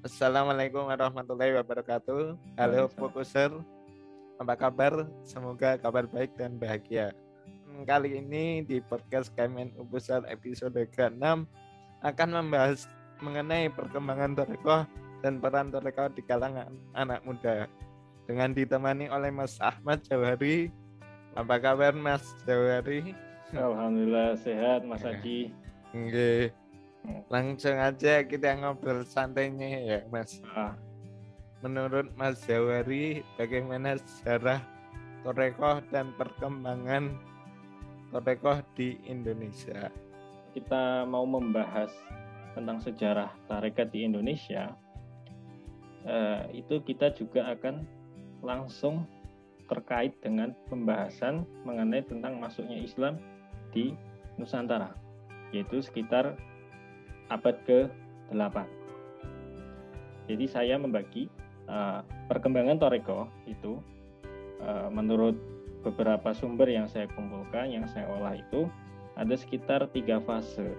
Assalamualaikum 0.00 0.88
warahmatullahi 0.88 1.52
wabarakatuh. 1.60 2.40
Halo 2.56 2.88
Fokuser, 2.88 3.52
apa 4.40 4.54
kabar? 4.56 5.04
Semoga 5.28 5.76
kabar 5.76 6.08
baik 6.08 6.32
dan 6.40 6.56
bahagia. 6.56 7.12
Hmm, 7.68 7.84
Kali 7.84 8.16
ini 8.16 8.64
di 8.64 8.80
podcast 8.80 9.28
Kemen 9.36 9.76
Ubusar 9.76 10.24
episode 10.24 10.80
ke-6 10.96 11.44
akan 12.00 12.28
membahas 12.32 12.88
mengenai 13.20 13.68
perkembangan 13.68 14.40
Torekoh 14.40 14.88
dan 15.20 15.36
peran 15.36 15.68
Torekoh 15.68 16.08
di 16.16 16.24
kalangan 16.24 16.72
anak 16.96 17.20
muda. 17.28 17.68
Dengan 18.24 18.56
ditemani 18.56 19.12
oleh 19.12 19.28
Mas 19.28 19.60
Ahmad 19.60 20.00
Jawari. 20.08 20.72
Apa 21.36 21.60
kabar 21.60 21.92
Mas 21.92 22.24
Jawari? 22.48 23.25
Alhamdulillah 23.54 24.34
sehat 24.34 24.82
Mas 24.82 25.02
Ya. 25.02 25.14
Adi. 25.14 25.54
Oke. 25.94 26.50
Langsung 27.30 27.78
aja 27.78 28.26
kita 28.26 28.58
ngobrol 28.58 29.06
santainya 29.06 29.68
ya 29.78 29.98
Mas. 30.10 30.42
Ah, 30.50 30.74
Menurut 31.62 32.10
Mas 32.18 32.42
Jawari, 32.44 33.22
bagaimana 33.38 33.96
sejarah 33.96 34.60
Torekoh 35.22 35.82
dan 35.90 36.10
perkembangan 36.18 37.14
Torekoh 38.10 38.62
di 38.74 38.98
Indonesia? 39.06 39.90
kita 40.56 41.04
mau 41.04 41.28
membahas 41.28 41.92
tentang 42.56 42.80
sejarah 42.80 43.28
tarekat 43.44 43.92
di 43.92 44.08
Indonesia. 44.08 44.72
eh, 46.06 46.42
itu 46.56 46.80
kita 46.80 47.12
juga 47.12 47.52
akan 47.52 47.84
langsung 48.40 49.04
terkait 49.68 50.16
dengan 50.24 50.56
pembahasan 50.70 51.44
mengenai 51.66 52.00
tentang 52.06 52.40
masuknya 52.40 52.78
Islam 52.80 53.20
di 53.72 53.94
Nusantara, 54.36 54.92
yaitu 55.50 55.80
sekitar 55.80 56.36
abad 57.32 57.56
ke-8. 57.66 58.56
Jadi 60.26 60.44
saya 60.50 60.74
membagi 60.76 61.30
eh, 61.70 62.00
perkembangan 62.30 62.78
Toreko 62.82 63.30
itu 63.46 63.78
eh, 64.62 64.88
menurut 64.90 65.38
beberapa 65.86 66.34
sumber 66.34 66.66
yang 66.66 66.90
saya 66.90 67.06
kumpulkan, 67.14 67.70
yang 67.70 67.86
saya 67.86 68.10
olah 68.10 68.34
itu 68.34 68.66
ada 69.14 69.34
sekitar 69.38 69.86
tiga 69.94 70.18
fase. 70.18 70.74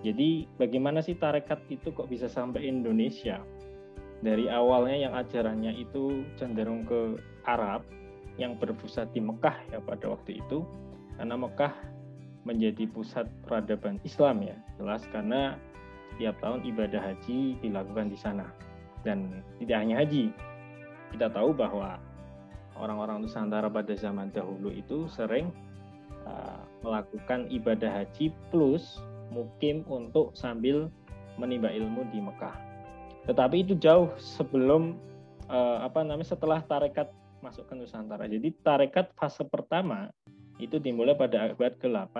Jadi 0.00 0.48
bagaimana 0.56 1.04
sih 1.04 1.16
tarekat 1.16 1.66
itu 1.68 1.92
kok 1.92 2.08
bisa 2.08 2.26
sampai 2.26 2.64
Indonesia? 2.64 3.40
Dari 4.24 4.48
awalnya 4.48 4.96
yang 4.96 5.12
ajarannya 5.12 5.76
itu 5.76 6.24
cenderung 6.40 6.88
ke 6.88 7.20
Arab 7.44 7.84
yang 8.40 8.56
berpusat 8.56 9.12
di 9.12 9.20
Mekah 9.20 9.56
ya 9.72 9.78
pada 9.84 10.12
waktu 10.12 10.40
itu, 10.40 10.64
karena 11.16 11.34
Mekah 11.36 11.74
menjadi 12.46 12.86
pusat 12.86 13.26
peradaban 13.44 13.98
Islam 14.06 14.44
ya, 14.46 14.56
jelas 14.78 15.02
karena 15.10 15.58
tiap 16.16 16.38
tahun 16.40 16.62
ibadah 16.64 17.02
haji 17.02 17.58
dilakukan 17.60 18.08
di 18.08 18.18
sana. 18.18 18.46
Dan 19.02 19.42
tidak 19.62 19.78
hanya 19.82 20.02
haji, 20.02 20.30
kita 21.14 21.30
tahu 21.30 21.54
bahwa 21.54 21.98
orang-orang 22.76 23.24
Nusantara 23.24 23.70
pada 23.70 23.94
zaman 23.96 24.30
dahulu 24.30 24.70
itu 24.70 25.08
sering 25.08 25.50
uh, 26.26 26.62
melakukan 26.84 27.48
ibadah 27.48 28.02
haji 28.02 28.30
plus 28.50 29.00
mukim 29.32 29.82
untuk 29.90 30.34
sambil 30.36 30.90
menimba 31.36 31.72
ilmu 31.72 32.06
di 32.12 32.20
Mekah. 32.22 32.54
Tetapi 33.26 33.66
itu 33.66 33.74
jauh 33.78 34.10
sebelum 34.16 34.94
uh, 35.50 35.82
apa 35.82 36.06
namanya 36.06 36.30
setelah 36.30 36.62
tarekat 36.62 37.10
masuk 37.42 37.66
ke 37.68 37.74
Nusantara. 37.74 38.26
Jadi 38.30 38.54
tarekat 38.62 39.12
fase 39.14 39.42
pertama 39.46 40.10
itu 40.56 40.80
dimulai 40.80 41.16
pada 41.16 41.52
abad 41.52 41.76
ke-8 41.76 42.16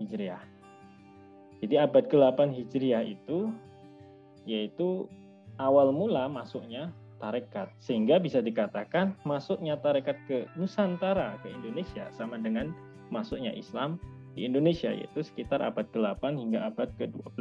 Hijriah. 0.00 0.42
Jadi 1.60 1.74
abad 1.76 2.04
ke-8 2.08 2.52
Hijriah 2.52 3.04
itu 3.04 3.52
yaitu 4.46 5.10
awal 5.58 5.90
mula 5.90 6.28
masuknya 6.28 6.92
tarekat 7.18 7.72
sehingga 7.80 8.20
bisa 8.20 8.44
dikatakan 8.44 9.16
masuknya 9.24 9.80
tarekat 9.80 10.16
ke 10.28 10.44
Nusantara 10.54 11.40
ke 11.40 11.48
Indonesia 11.48 12.06
sama 12.12 12.36
dengan 12.36 12.76
masuknya 13.08 13.56
Islam 13.56 13.96
di 14.36 14.44
Indonesia 14.44 14.92
yaitu 14.92 15.24
sekitar 15.24 15.64
abad 15.64 15.88
ke-8 15.96 16.36
hingga 16.36 16.68
abad 16.68 16.92
ke-12. 17.00 17.40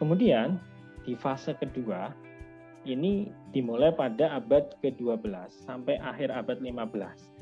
Kemudian 0.00 0.56
di 1.04 1.12
fase 1.12 1.52
kedua 1.58 2.14
ini 2.88 3.28
dimulai 3.52 3.92
pada 3.92 4.40
abad 4.40 4.72
ke-12 4.80 5.28
sampai 5.68 6.00
akhir 6.00 6.32
abad 6.32 6.56
15. 6.64 7.37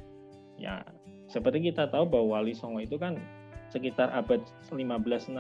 Ya, 0.57 0.83
seperti 1.29 1.69
kita 1.73 1.89
tahu 1.93 2.09
bahwa 2.09 2.41
Wali 2.41 2.57
Songo 2.57 2.81
itu 2.81 2.97
kan 2.97 3.21
sekitar 3.69 4.09
abad 4.15 4.41
15-16. 4.73 5.33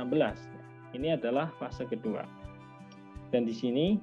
Ini 0.97 1.17
adalah 1.17 1.53
fase 1.57 1.89
kedua. 1.89 2.25
Dan 3.31 3.49
di 3.49 3.55
sini 3.55 3.99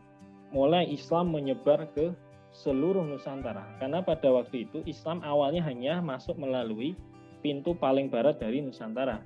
mulai 0.53 0.85
Islam 0.89 1.33
menyebar 1.33 1.89
ke 1.93 2.13
seluruh 2.53 3.01
Nusantara. 3.01 3.65
Karena 3.81 4.05
pada 4.05 4.29
waktu 4.29 4.69
itu 4.69 4.85
Islam 4.85 5.25
awalnya 5.25 5.65
hanya 5.65 5.99
masuk 5.99 6.37
melalui 6.37 6.93
pintu 7.41 7.75
paling 7.75 8.07
barat 8.07 8.39
dari 8.39 8.61
Nusantara, 8.61 9.19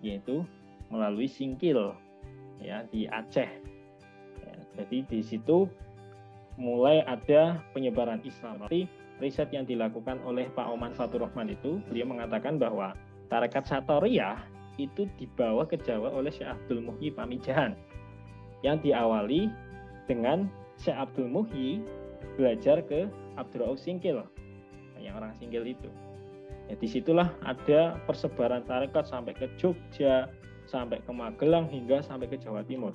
yaitu 0.00 0.46
melalui 0.88 1.28
Singkil 1.28 1.92
ya 2.62 2.86
di 2.88 3.04
Aceh. 3.10 3.50
Ya, 4.40 4.54
jadi 4.78 5.04
di 5.04 5.20
situ 5.20 5.68
mulai 6.56 7.04
ada 7.04 7.60
penyebaran 7.74 8.22
Islam. 8.24 8.62
Tapi 8.62 8.88
riset 9.18 9.50
yang 9.50 9.66
dilakukan 9.66 10.22
oleh 10.22 10.46
Pak 10.54 10.66
Oman 10.66 10.94
Fatur 10.94 11.26
Rahman 11.26 11.50
itu, 11.52 11.82
beliau 11.90 12.06
mengatakan 12.06 12.56
bahwa 12.56 12.94
tarekat 13.28 13.66
Satoriyah 13.66 14.38
itu 14.78 15.10
dibawa 15.18 15.66
ke 15.66 15.74
Jawa 15.82 16.14
oleh 16.14 16.30
Syekh 16.30 16.48
Abdul 16.48 16.86
Muhyi 16.86 17.10
Pamijahan 17.10 17.74
yang 18.62 18.78
diawali 18.78 19.50
dengan 20.06 20.46
Syekh 20.78 20.94
Abdul 20.94 21.28
Muhyi 21.30 21.82
belajar 22.38 22.82
ke 22.86 23.10
Abdul 23.34 23.66
Rauf 23.66 23.82
Singkil 23.82 24.22
yang 24.98 25.14
orang 25.18 25.34
Singkil 25.38 25.66
itu. 25.66 25.90
Ya, 26.68 26.74
di 26.76 26.86
situlah 26.90 27.32
ada 27.42 27.96
persebaran 28.04 28.66
tarekat 28.66 29.08
sampai 29.08 29.32
ke 29.32 29.48
Jogja, 29.56 30.28
sampai 30.68 31.00
ke 31.00 31.10
Magelang 31.10 31.66
hingga 31.70 32.04
sampai 32.04 32.28
ke 32.28 32.36
Jawa 32.36 32.60
Timur 32.66 32.92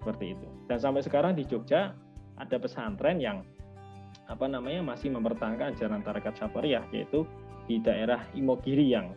seperti 0.00 0.32
itu. 0.32 0.48
Dan 0.66 0.78
sampai 0.80 1.04
sekarang 1.04 1.36
di 1.36 1.44
Jogja 1.44 1.92
ada 2.40 2.56
pesantren 2.56 3.20
yang 3.20 3.44
apa 4.30 4.46
namanya 4.48 4.80
masih 4.82 5.12
mempertahankan 5.12 5.76
ajaran 5.76 6.00
tarekat 6.02 6.34
Sapariyah 6.38 6.84
yaitu 6.90 7.28
di 7.68 7.80
daerah 7.80 8.20
Imogiri 8.32 8.88
yang 8.88 9.12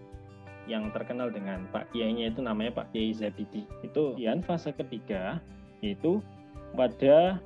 yang 0.68 0.92
terkenal 0.92 1.32
dengan 1.32 1.64
Pak 1.72 1.96
Kiainya 1.96 2.28
itu 2.32 2.44
namanya 2.44 2.84
Pak 2.84 2.92
Kiai 2.92 3.16
Zabidi. 3.16 3.64
Itu 3.82 4.20
yang 4.20 4.44
fase 4.44 4.76
ketiga 4.76 5.40
yaitu 5.80 6.20
pada 6.76 7.40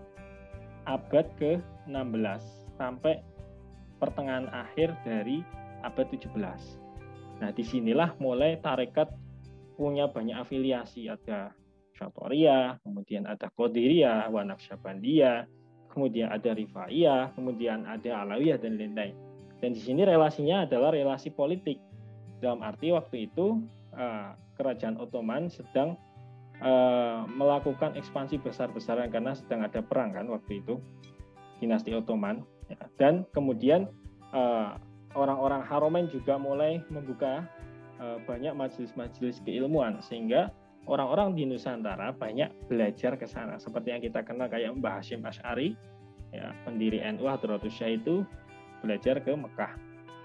abad 0.90 1.30
ke-16 1.38 2.42
sampai 2.82 3.22
pertengahan 4.02 4.50
akhir 4.50 4.98
dari 5.06 5.46
abad 5.86 6.10
17. 6.10 6.34
Nah, 7.42 7.50
di 7.54 7.62
sinilah 7.62 8.18
mulai 8.18 8.58
tarekat 8.58 9.14
punya 9.78 10.10
banyak 10.10 10.42
afiliasi. 10.42 11.06
Ada 11.06 11.54
Syatoria, 11.94 12.82
kemudian 12.82 13.30
ada 13.30 13.54
Qadiriyah, 13.54 14.30
Wanaksyabandiyah, 14.34 15.46
kemudian 15.92 16.32
ada 16.32 16.56
Rifaiyah, 16.56 17.36
kemudian 17.36 17.84
ada 17.84 18.24
Alawiyah, 18.24 18.58
dan 18.58 18.80
lain-lain. 18.80 19.14
Dan 19.62 19.78
di 19.78 19.82
sini 19.84 20.02
relasinya 20.02 20.66
adalah 20.66 20.96
relasi 20.96 21.30
politik. 21.30 21.78
Dalam 22.42 22.66
arti 22.66 22.90
waktu 22.90 23.30
itu 23.30 23.62
eh, 23.94 24.34
kerajaan 24.58 24.98
Ottoman 24.98 25.52
sedang 25.52 25.94
eh, 26.58 27.20
melakukan 27.30 27.94
ekspansi 27.94 28.42
besar-besaran 28.42 29.14
karena 29.14 29.38
sedang 29.38 29.62
ada 29.62 29.86
perang 29.86 30.18
kan 30.18 30.26
waktu 30.26 30.66
itu 30.66 30.82
dinasti 31.62 31.94
Ottoman 31.94 32.42
ya. 32.74 32.82
dan 32.98 33.30
kemudian 33.38 33.86
eh, 34.34 34.72
orang-orang 35.14 35.62
Haromen 35.62 36.10
juga 36.10 36.42
mulai 36.42 36.82
membuka 36.90 37.46
banyak 38.02 38.58
majelis-majelis 38.58 39.46
keilmuan 39.46 40.02
sehingga 40.02 40.50
orang-orang 40.90 41.38
di 41.38 41.44
Nusantara 41.46 42.14
banyak 42.16 42.70
belajar 42.70 43.18
ke 43.18 43.26
sana 43.30 43.58
seperti 43.62 43.94
yang 43.94 44.02
kita 44.02 44.26
kenal 44.26 44.50
kayak 44.50 44.74
Mbah 44.78 45.02
Hashim 45.02 45.22
Ash'ari 45.26 45.78
ya 46.32 46.56
pendiri 46.64 47.04
NU 47.18 47.28
Hadratus 47.28 47.76
Syah 47.76 47.98
itu 47.98 48.24
belajar 48.82 49.20
ke 49.22 49.34
Mekah 49.36 49.74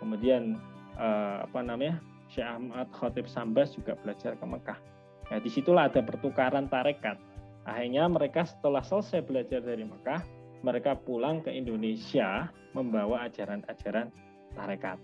kemudian 0.01 0.57
eh, 0.97 1.37
apa 1.45 1.61
namanya 1.61 2.01
Syekh 2.33 2.47
Ahmad 2.47 2.89
Khotib 2.95 3.27
Sambas 3.29 3.77
juga 3.77 3.95
belajar 4.01 4.35
ke 4.39 4.45
Mekah 4.47 4.79
Nah, 5.27 5.39
di 5.43 5.51
situlah 5.51 5.91
ada 5.91 6.01
pertukaran 6.03 6.71
tarekat. 6.71 7.19
Akhirnya 7.67 8.07
mereka 8.07 8.47
setelah 8.47 8.83
selesai 8.83 9.27
belajar 9.27 9.59
dari 9.59 9.83
Mekah, 9.83 10.23
mereka 10.63 10.95
pulang 10.95 11.43
ke 11.43 11.51
Indonesia 11.51 12.47
membawa 12.79 13.27
ajaran-ajaran 13.27 14.15
tarekat. 14.55 14.99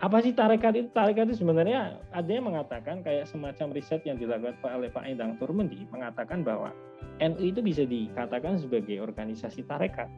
Apa 0.00 0.24
sih 0.24 0.32
tarekat 0.32 0.72
itu? 0.80 0.88
Tarekat 0.96 1.28
itu 1.28 1.44
sebenarnya 1.44 2.00
ada 2.08 2.30
yang 2.32 2.48
mengatakan 2.48 3.04
kayak 3.04 3.28
semacam 3.28 3.76
riset 3.76 4.00
yang 4.08 4.16
dilakukan 4.16 4.56
oleh 4.64 4.88
Pak 4.88 5.04
Endang 5.04 5.36
Turmendi 5.36 5.84
mengatakan 5.92 6.40
bahwa 6.40 6.72
NU 7.20 7.52
itu 7.52 7.60
bisa 7.60 7.84
dikatakan 7.84 8.56
sebagai 8.56 8.96
organisasi 9.04 9.68
tarekat. 9.68 10.08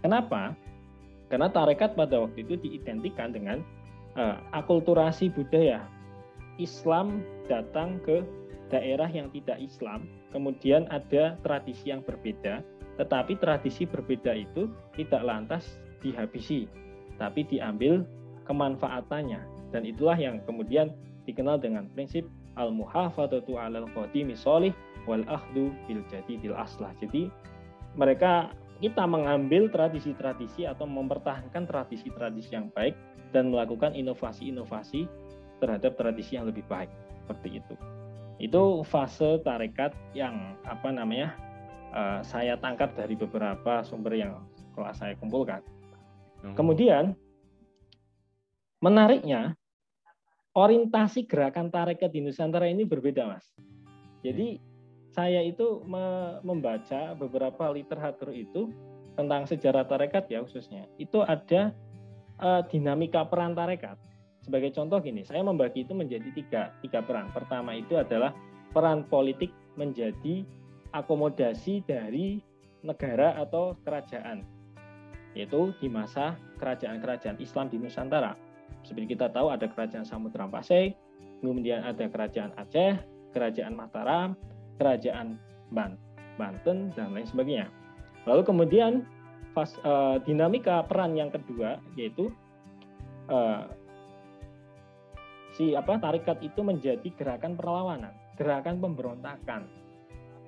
Kenapa? 0.00 0.56
Karena 1.28 1.52
tarekat 1.52 1.92
pada 1.92 2.24
waktu 2.24 2.48
itu 2.48 2.56
diidentikan 2.56 3.36
dengan 3.36 3.60
uh, 4.16 4.40
akulturasi 4.56 5.28
budaya. 5.36 5.84
Islam 6.56 7.20
datang 7.44 8.00
ke 8.00 8.24
daerah 8.72 9.12
yang 9.12 9.28
tidak 9.36 9.60
Islam, 9.60 10.08
kemudian 10.32 10.88
ada 10.88 11.36
tradisi 11.44 11.92
yang 11.92 12.00
berbeda, 12.00 12.64
tetapi 12.96 13.36
tradisi 13.36 13.84
berbeda 13.84 14.32
itu 14.32 14.72
tidak 14.96 15.20
lantas 15.20 15.76
dihabisi, 16.00 16.64
tapi 17.20 17.44
diambil 17.44 18.08
kemanfaatannya. 18.46 19.42
Dan 19.74 19.82
itulah 19.84 20.16
yang 20.16 20.40
kemudian 20.46 20.94
dikenal 21.26 21.58
dengan 21.58 21.90
prinsip 21.92 22.24
al-muhafadzatu 22.56 23.58
'alal 23.58 23.90
qadimi 23.92 24.32
sholih 24.38 24.72
wal 25.04 25.22
akhdu 25.28 25.74
bil 25.90 26.02
jadidil 26.08 26.56
aslah. 26.56 26.94
Jadi 27.02 27.28
mereka 27.98 28.54
kita 28.78 29.08
mengambil 29.08 29.72
tradisi-tradisi 29.72 30.68
atau 30.68 30.84
mempertahankan 30.84 31.64
tradisi-tradisi 31.64 32.52
yang 32.52 32.68
baik 32.76 32.92
dan 33.32 33.48
melakukan 33.48 33.96
inovasi-inovasi 33.96 35.08
terhadap 35.58 35.96
tradisi 35.96 36.36
yang 36.36 36.44
lebih 36.44 36.62
baik 36.68 36.92
seperti 37.24 37.60
itu. 37.60 37.74
Itu 38.36 38.84
fase 38.84 39.40
tarekat 39.40 39.96
yang 40.12 40.60
apa 40.68 40.92
namanya 40.92 41.32
uh, 41.96 42.20
saya 42.20 42.60
tangkap 42.60 42.92
dari 42.92 43.16
beberapa 43.16 43.80
sumber 43.80 44.12
yang 44.12 44.44
telah 44.76 44.92
saya 44.92 45.16
kumpulkan. 45.16 45.64
Hmm. 46.44 46.52
Kemudian 46.52 47.16
menariknya 48.86 49.58
orientasi 50.54 51.26
gerakan 51.26 51.74
tarekat 51.74 52.14
di 52.14 52.22
Nusantara 52.22 52.70
ini 52.70 52.86
berbeda, 52.86 53.26
Mas. 53.26 53.42
Jadi 54.22 54.62
saya 55.10 55.42
itu 55.42 55.82
membaca 56.46 57.18
beberapa 57.18 57.66
literatur 57.74 58.30
itu 58.30 58.70
tentang 59.18 59.42
sejarah 59.50 59.82
tarekat 59.90 60.30
ya 60.30 60.46
khususnya. 60.46 60.86
Itu 61.02 61.26
ada 61.26 61.74
uh, 62.38 62.62
dinamika 62.70 63.26
peran 63.26 63.58
tarekat. 63.58 63.98
Sebagai 64.46 64.70
contoh 64.70 65.02
gini, 65.02 65.26
saya 65.26 65.42
membagi 65.42 65.82
itu 65.82 65.90
menjadi 65.90 66.30
tiga, 66.30 66.62
tiga 66.78 67.02
peran. 67.02 67.34
Pertama 67.34 67.74
itu 67.74 67.98
adalah 67.98 68.30
peran 68.70 69.02
politik 69.10 69.50
menjadi 69.74 70.46
akomodasi 70.94 71.82
dari 71.82 72.38
negara 72.86 73.34
atau 73.42 73.74
kerajaan, 73.82 74.46
yaitu 75.34 75.74
di 75.82 75.90
masa 75.90 76.38
kerajaan-kerajaan 76.62 77.42
Islam 77.42 77.66
di 77.66 77.82
Nusantara. 77.82 78.45
Seperti 78.86 79.18
kita 79.18 79.30
tahu 79.34 79.50
ada 79.50 79.66
kerajaan 79.66 80.06
Samudra 80.06 80.46
Pasai, 80.46 80.94
kemudian 81.42 81.82
ada 81.82 82.06
kerajaan 82.06 82.54
Aceh, 82.54 83.02
kerajaan 83.34 83.74
Mataram, 83.74 84.38
kerajaan 84.78 85.42
Banten, 86.38 86.94
dan 86.94 87.10
lain 87.10 87.26
sebagainya. 87.26 87.66
Lalu 88.26 88.42
kemudian 88.46 89.02
pas, 89.56 89.72
uh, 89.82 90.20
dinamika 90.22 90.84
peran 90.84 91.16
yang 91.16 91.32
kedua 91.32 91.80
yaitu 91.96 92.28
uh, 93.32 93.66
si 95.56 95.72
apa 95.72 95.96
tarikat 95.96 96.38
itu 96.44 96.60
menjadi 96.60 97.08
gerakan 97.16 97.56
perlawanan, 97.56 98.12
gerakan 98.36 98.78
pemberontakan. 98.78 99.66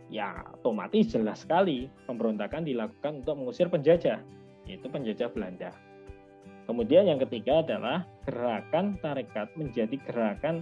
Ya, 0.09 0.41
otomatis 0.56 1.12
jelas 1.12 1.44
sekali 1.44 1.93
pemberontakan 2.09 2.65
dilakukan 2.65 3.25
untuk 3.25 3.35
mengusir 3.44 3.69
penjajah, 3.69 4.20
yaitu 4.65 4.88
penjajah 4.88 5.29
Belanda. 5.32 5.73
Kemudian 6.69 7.09
yang 7.09 7.17
ketiga 7.17 7.65
adalah 7.65 8.05
gerakan 8.29 9.00
tarekat 9.00 9.49
menjadi 9.56 9.97
gerakan 10.05 10.61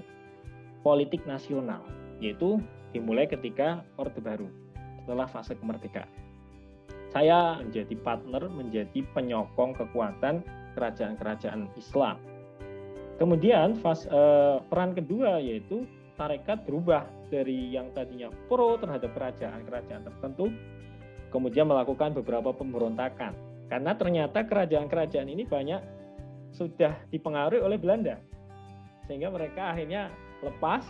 politik 0.86 1.26
nasional, 1.26 1.82
yaitu 2.22 2.62
dimulai 2.94 3.26
ketika 3.26 3.82
Orde 3.98 4.22
Baru 4.22 4.46
setelah 5.02 5.26
fase 5.26 5.58
kemerdekaan. 5.58 6.08
Saya 7.10 7.58
menjadi 7.58 7.94
partner, 8.06 8.46
menjadi 8.46 9.02
penyokong 9.10 9.74
kekuatan 9.74 10.46
kerajaan-kerajaan 10.78 11.74
Islam 11.74 12.22
Kemudian 13.16 13.72
fas, 13.80 14.04
eh, 14.04 14.56
peran 14.68 14.92
kedua 14.92 15.40
yaitu 15.40 15.88
tarekat 16.20 16.68
berubah 16.68 17.08
dari 17.32 17.72
yang 17.72 17.88
tadinya 17.96 18.28
pro 18.48 18.76
terhadap 18.76 19.12
kerajaan-kerajaan 19.16 20.04
tertentu, 20.04 20.52
kemudian 21.32 21.64
melakukan 21.64 22.12
beberapa 22.12 22.52
pemberontakan. 22.52 23.32
Karena 23.72 23.96
ternyata 23.96 24.44
kerajaan-kerajaan 24.44 25.28
ini 25.32 25.48
banyak 25.48 25.80
sudah 26.56 26.96
dipengaruhi 27.12 27.60
oleh 27.60 27.76
Belanda. 27.76 28.16
Sehingga 29.04 29.28
mereka 29.28 29.76
akhirnya 29.76 30.08
lepas 30.40 30.82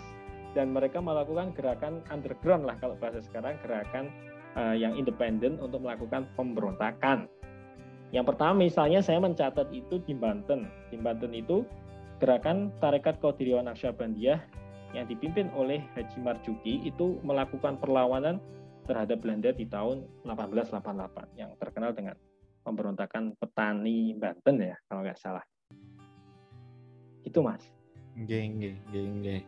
dan 0.54 0.72
mereka 0.72 1.02
melakukan 1.02 1.52
gerakan 1.52 2.00
underground 2.08 2.64
lah 2.64 2.78
kalau 2.80 2.96
bahasa 2.96 3.20
sekarang, 3.20 3.58
gerakan 3.60 4.08
uh, 4.56 4.72
yang 4.72 4.96
independen 4.96 5.60
untuk 5.60 5.84
melakukan 5.84 6.24
pemberontakan. 6.38 7.28
Yang 8.14 8.32
pertama 8.32 8.64
misalnya 8.64 9.02
saya 9.02 9.18
mencatat 9.20 9.68
itu 9.74 10.00
di 10.06 10.14
Banten. 10.14 10.70
Di 10.88 10.96
Banten 10.96 11.34
itu 11.34 11.66
gerakan 12.22 12.72
Tarekat 12.80 13.20
Qadiriyah 13.20 13.66
Naqsyabandiyah 13.66 14.40
yang 14.96 15.04
dipimpin 15.10 15.52
oleh 15.52 15.84
Haji 15.92 16.18
Marjuki 16.24 16.80
itu 16.86 17.20
melakukan 17.20 17.76
perlawanan 17.76 18.40
terhadap 18.86 19.20
Belanda 19.20 19.50
di 19.52 19.66
tahun 19.66 20.06
1888 20.24 21.36
yang 21.36 21.50
terkenal 21.58 21.92
dengan 21.92 22.14
pemberontakan 22.62 23.34
petani 23.36 24.14
Banten 24.16 24.56
ya 24.62 24.78
kalau 24.86 25.02
nggak 25.04 25.18
salah. 25.18 25.44
Itu 27.26 27.42
mas. 27.42 27.60
Geng, 28.14 28.62
geng, 28.62 28.78
geng. 29.20 29.44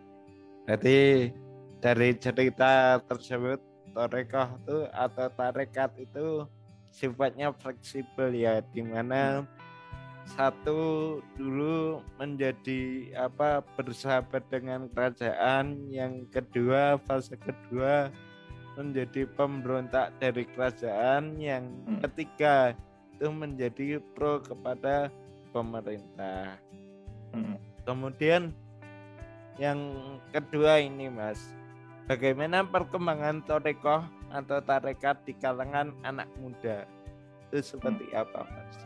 Berarti 0.66 1.30
dari 1.78 2.10
cerita 2.18 2.98
tersebut 3.06 3.62
Torekoh 3.94 4.48
itu 4.60 4.78
atau 4.92 5.26
tarekat 5.32 5.90
itu 5.96 6.44
sifatnya 6.92 7.54
fleksibel 7.56 8.34
ya, 8.34 8.60
di 8.74 8.84
mana 8.84 9.46
satu 10.28 10.78
dulu 11.40 12.04
menjadi 12.20 13.14
apa 13.16 13.64
bersahabat 13.80 14.44
dengan 14.52 14.84
kerajaan 14.92 15.88
yang 15.88 16.28
kedua 16.28 17.00
fase 17.08 17.40
kedua 17.40 18.12
menjadi 18.76 19.24
pemberontak 19.34 20.12
dari 20.20 20.44
kerajaan 20.52 21.40
yang 21.40 21.64
hmm. 21.88 22.04
ketiga 22.04 22.76
itu 23.16 23.26
menjadi 23.32 23.98
pro 24.14 24.38
kepada 24.44 25.08
pemerintah 25.50 26.60
hmm. 27.32 27.56
Kemudian 27.88 28.52
yang 29.56 29.80
kedua 30.28 30.84
ini 30.84 31.08
mas. 31.08 31.40
Bagaimana 32.04 32.64
perkembangan 32.64 33.40
torekoh 33.48 34.04
atau 34.28 34.60
tarekat 34.60 35.24
di 35.24 35.32
kalangan 35.32 35.96
anak 36.04 36.28
muda? 36.36 36.84
Itu 37.48 37.64
seperti 37.64 38.12
hmm. 38.12 38.20
apa 38.20 38.40
mas? 38.44 38.76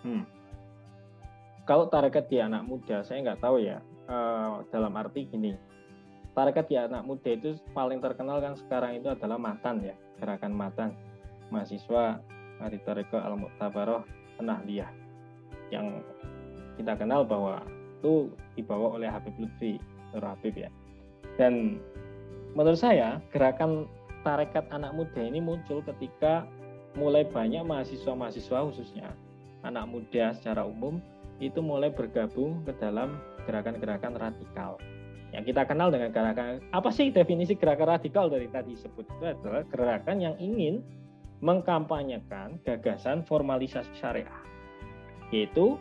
Hmm. 0.00 0.24
Kalau 1.68 1.92
tarekat 1.92 2.32
di 2.32 2.40
anak 2.40 2.64
muda 2.64 3.04
saya 3.04 3.20
nggak 3.20 3.44
tahu 3.44 3.60
ya. 3.60 3.84
Uh, 4.08 4.64
dalam 4.72 4.96
arti 4.96 5.28
gini. 5.28 5.52
Tarekat 6.32 6.72
di 6.72 6.80
anak 6.80 7.04
muda 7.04 7.28
itu 7.28 7.60
paling 7.76 8.00
terkenal 8.00 8.40
kan 8.40 8.56
sekarang 8.56 8.96
itu 8.96 9.12
adalah 9.12 9.36
matan 9.36 9.84
ya 9.84 9.92
gerakan 10.16 10.56
matan. 10.56 10.90
Mahasiswa 11.52 12.20
dari 12.58 12.78
tarekat 12.80 13.20
al 13.20 13.36
muktabaroh 13.36 14.02
dia 14.64 14.88
yang 15.68 16.00
kita 16.78 16.94
kenal 16.94 17.26
bahwa 17.26 17.60
itu 17.98 18.30
dibawa 18.54 18.94
oleh 18.94 19.10
Habib 19.10 19.34
Lutfi 19.36 19.82
Nur 20.14 20.24
Habib 20.24 20.54
ya 20.54 20.70
dan 21.34 21.82
menurut 22.54 22.78
saya 22.78 23.18
gerakan 23.34 23.90
tarekat 24.22 24.66
anak 24.74 24.94
muda 24.94 25.20
ini 25.22 25.38
muncul 25.38 25.82
ketika 25.84 26.46
mulai 26.98 27.22
banyak 27.26 27.62
mahasiswa-mahasiswa 27.62 28.58
khususnya 28.72 29.14
anak 29.62 29.86
muda 29.86 30.34
secara 30.34 30.66
umum 30.66 30.98
itu 31.38 31.62
mulai 31.62 31.90
bergabung 31.94 32.66
ke 32.66 32.74
dalam 32.82 33.18
gerakan-gerakan 33.46 34.18
radikal. 34.18 34.74
Yang 35.30 35.54
kita 35.54 35.62
kenal 35.68 35.92
dengan 35.92 36.10
gerakan 36.10 36.58
apa 36.72 36.90
sih 36.90 37.12
definisi 37.12 37.54
gerakan 37.54 38.00
radikal 38.00 38.26
dari 38.32 38.48
tadi 38.48 38.74
sebut 38.74 39.04
itu 39.06 39.24
adalah 39.28 39.62
gerakan 39.68 40.18
yang 40.18 40.34
ingin 40.40 40.80
mengkampanyekan 41.38 42.58
gagasan 42.66 43.22
formalisasi 43.22 43.92
syariah, 43.94 44.42
yaitu 45.30 45.78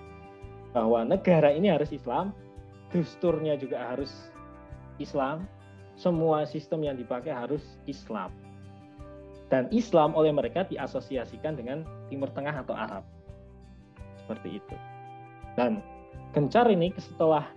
bahwa 0.77 1.01
negara 1.10 1.50
ini 1.50 1.74
harus 1.74 1.89
Islam, 1.89 2.29
dusturnya 2.93 3.57
juga 3.57 3.81
harus 3.81 4.13
Islam, 5.01 5.50
semua 5.98 6.46
sistem 6.46 6.86
yang 6.86 6.93
dipakai 7.01 7.34
harus 7.34 7.81
Islam. 7.89 8.29
Dan 9.50 9.65
Islam 9.74 10.13
oleh 10.13 10.29
mereka 10.29 10.69
diasosiasikan 10.69 11.57
dengan 11.57 11.81
Timur 12.13 12.29
Tengah 12.29 12.62
atau 12.62 12.77
Arab. 12.77 13.01
Seperti 14.22 14.62
itu. 14.62 14.75
Dan 15.57 15.81
gencar 16.38 16.69
ini 16.69 16.93
setelah 17.01 17.50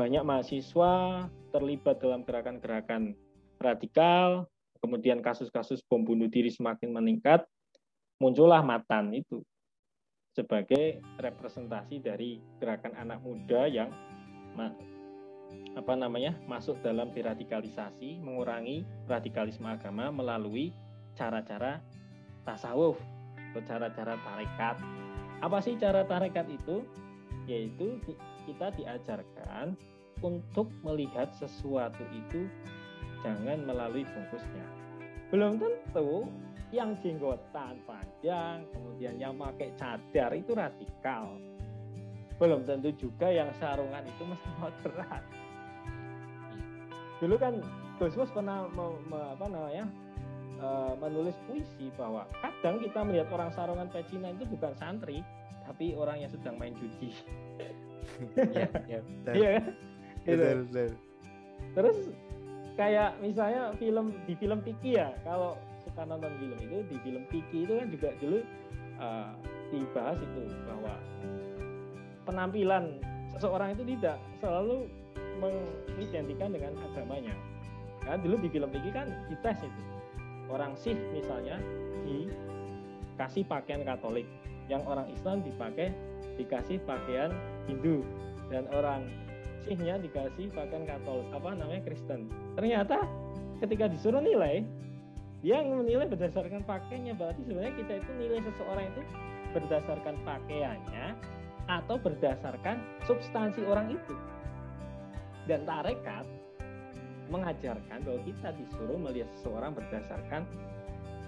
banyak 0.00 0.24
mahasiswa 0.24 1.28
terlibat 1.52 2.00
dalam 2.00 2.24
gerakan-gerakan 2.24 3.12
radikal, 3.60 4.48
kemudian 4.80 5.20
kasus-kasus 5.20 5.84
bom 5.84 6.00
bunuh 6.00 6.32
diri 6.32 6.48
semakin 6.48 6.96
meningkat, 6.96 7.44
muncullah 8.16 8.64
Matan 8.64 9.12
itu 9.12 9.44
sebagai 10.34 11.00
representasi 11.22 12.02
dari 12.02 12.42
gerakan 12.58 12.92
anak 12.98 13.22
muda 13.22 13.70
yang 13.70 13.88
apa 15.74 15.94
namanya 15.94 16.34
masuk 16.46 16.78
dalam 16.82 17.10
deradikalisasi, 17.14 18.22
mengurangi 18.22 18.82
radikalisme 19.06 19.66
agama 19.66 20.10
melalui 20.10 20.74
cara-cara 21.14 21.82
tasawuf 22.42 22.98
atau 23.50 23.62
cara-cara 23.62 24.18
tarekat. 24.22 24.76
Apa 25.42 25.58
sih 25.62 25.78
cara 25.78 26.02
tarekat 26.06 26.46
itu? 26.50 26.82
yaitu 27.44 28.00
kita 28.48 28.72
diajarkan 28.76 29.76
untuk 30.24 30.68
melihat 30.80 31.28
sesuatu 31.36 32.00
itu 32.12 32.48
jangan 33.20 33.64
melalui 33.64 34.04
bungkusnya. 34.08 34.66
Belum 35.32 35.60
tentu 35.60 36.28
yang 36.74 36.98
jenggotan 36.98 37.78
panjang, 37.86 38.66
kemudian 38.74 39.14
yang 39.22 39.38
pakai 39.38 39.70
cadar 39.78 40.34
itu 40.34 40.50
radikal. 40.52 41.38
Belum 42.42 42.66
tentu 42.66 42.90
juga 42.98 43.30
yang 43.30 43.46
sarungan 43.62 44.02
itu 44.02 44.22
mesti 44.26 44.50
moderat. 44.58 45.22
Dulu 47.22 47.38
kan 47.38 47.62
Gusmus 48.02 48.26
pernah 48.34 48.66
me, 48.74 48.98
me, 49.06 49.18
apa 49.38 49.46
namanya 49.46 49.86
uh, 50.58 50.98
menulis 50.98 51.38
puisi 51.46 51.94
bahwa 51.94 52.26
kadang 52.42 52.82
kita 52.82 53.06
melihat 53.06 53.30
orang 53.30 53.54
sarungan 53.54 53.86
pecinan 53.86 54.34
itu 54.34 54.50
bukan 54.50 54.74
santri, 54.74 55.22
tapi 55.62 55.94
orang 55.94 56.26
yang 56.26 56.30
sedang 56.34 56.58
main 56.58 56.74
judi. 56.74 57.14
Iya, 58.34 58.68
iya. 58.90 59.00
Iya 59.30 59.48
kan? 59.62 59.64
Gitu. 60.26 60.34
Betul, 60.34 60.58
betul. 60.66 60.90
Terus 61.78 61.98
kayak 62.74 63.10
misalnya 63.22 63.70
film 63.78 64.10
di 64.26 64.34
film 64.34 64.58
Piki 64.66 64.98
ya, 64.98 65.14
kalau 65.22 65.54
suka 65.94 66.10
nonton 66.10 66.34
film 66.42 66.58
itu 66.58 66.78
di 66.90 66.96
film 67.06 67.22
Piki 67.30 67.58
itu 67.62 67.72
kan 67.78 67.86
juga 67.86 68.10
dulu 68.18 68.38
uh, 68.98 69.30
dibahas 69.70 70.18
itu 70.18 70.42
bahwa 70.66 70.94
penampilan 72.26 72.98
seseorang 73.30 73.78
itu 73.78 73.86
tidak 73.94 74.18
selalu 74.42 74.90
mengidentikan 75.38 76.50
dengan 76.50 76.74
agamanya. 76.90 77.30
Kan 78.02 78.26
dulu 78.26 78.42
di 78.42 78.50
film 78.50 78.74
Piki 78.74 78.90
kan 78.90 79.06
dites 79.30 79.62
itu. 79.62 79.82
Orang 80.50 80.74
Sikh 80.74 80.98
misalnya 81.14 81.62
dikasih 82.02 83.46
pakaian 83.46 83.86
Katolik, 83.86 84.26
yang 84.66 84.82
orang 84.90 85.06
Islam 85.14 85.46
dipakai 85.46 85.94
dikasih 86.34 86.82
pakaian 86.82 87.30
Hindu 87.70 88.02
dan 88.50 88.66
orang 88.74 89.06
Sikhnya 89.62 89.96
dikasih 90.02 90.50
pakaian 90.50 90.90
Katolik 90.90 91.30
apa 91.30 91.54
namanya 91.54 91.86
Kristen. 91.86 92.26
Ternyata 92.58 93.06
ketika 93.62 93.86
disuruh 93.88 94.20
nilai, 94.20 94.66
dia 95.44 95.60
menilai 95.60 96.08
berdasarkan 96.08 96.64
pakaiannya 96.64 97.12
berarti 97.20 97.44
sebenarnya 97.44 97.74
kita 97.76 97.92
itu 98.00 98.10
nilai 98.16 98.40
seseorang 98.40 98.84
itu 98.88 99.02
berdasarkan 99.52 100.16
pakaiannya 100.24 101.06
atau 101.68 101.96
berdasarkan 102.00 102.80
substansi 103.04 103.60
orang 103.68 103.92
itu. 103.92 104.14
Dan 105.44 105.68
tarekat 105.68 106.24
mengajarkan 107.28 108.00
bahwa 108.00 108.20
kita 108.24 108.56
disuruh 108.56 108.96
melihat 108.96 109.28
seseorang 109.36 109.76
berdasarkan 109.76 110.48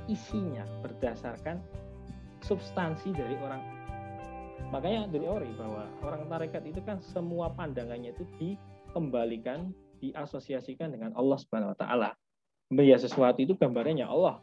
isinya, 0.08 0.64
berdasarkan 0.80 1.60
substansi 2.40 3.12
dari 3.12 3.36
orang 3.44 3.60
Makanya 4.72 5.06
dari 5.12 5.26
ori 5.28 5.50
bahwa 5.54 5.86
orang 6.02 6.26
tarekat 6.26 6.64
itu 6.66 6.80
kan 6.82 6.98
semua 6.98 7.52
pandangannya 7.54 8.10
itu 8.16 8.24
dikembalikan, 8.40 9.70
diasosiasikan 10.02 10.90
dengan 10.90 11.14
Allah 11.14 11.38
Subhanahu 11.38 11.76
wa 11.76 11.78
taala. 11.78 12.10
Melihat 12.74 12.98
sesuatu 12.98 13.38
itu 13.38 13.54
gambarannya 13.54 14.02
Allah. 14.02 14.42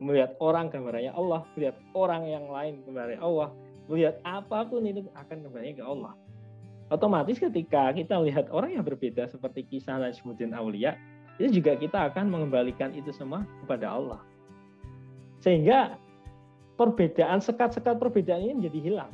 Melihat 0.00 0.32
orang 0.40 0.72
gambarannya 0.72 1.12
Allah, 1.12 1.44
melihat 1.52 1.76
orang 1.92 2.24
yang 2.24 2.48
lain 2.48 2.80
gambarannya 2.88 3.20
Allah, 3.20 3.48
melihat 3.90 4.16
apa 4.24 4.64
pun 4.64 4.86
itu 4.88 5.04
akan 5.12 5.44
kembali 5.44 5.76
ke 5.76 5.84
Allah. 5.84 6.16
Otomatis 6.88 7.36
ketika 7.36 7.92
kita 7.92 8.16
melihat 8.16 8.48
orang 8.48 8.80
yang 8.80 8.84
berbeda 8.86 9.28
seperti 9.28 9.68
kisah 9.68 10.00
Najmuddin 10.00 10.56
Aulia, 10.56 10.96
itu 11.36 11.60
juga 11.60 11.76
kita 11.76 12.08
akan 12.08 12.32
mengembalikan 12.32 12.96
itu 12.96 13.12
semua 13.12 13.44
kepada 13.60 13.92
Allah. 13.92 14.20
Sehingga 15.44 16.00
perbedaan 16.80 17.44
sekat-sekat 17.44 18.00
perbedaan 18.00 18.40
ini 18.40 18.64
menjadi 18.64 18.80
hilang. 18.80 19.12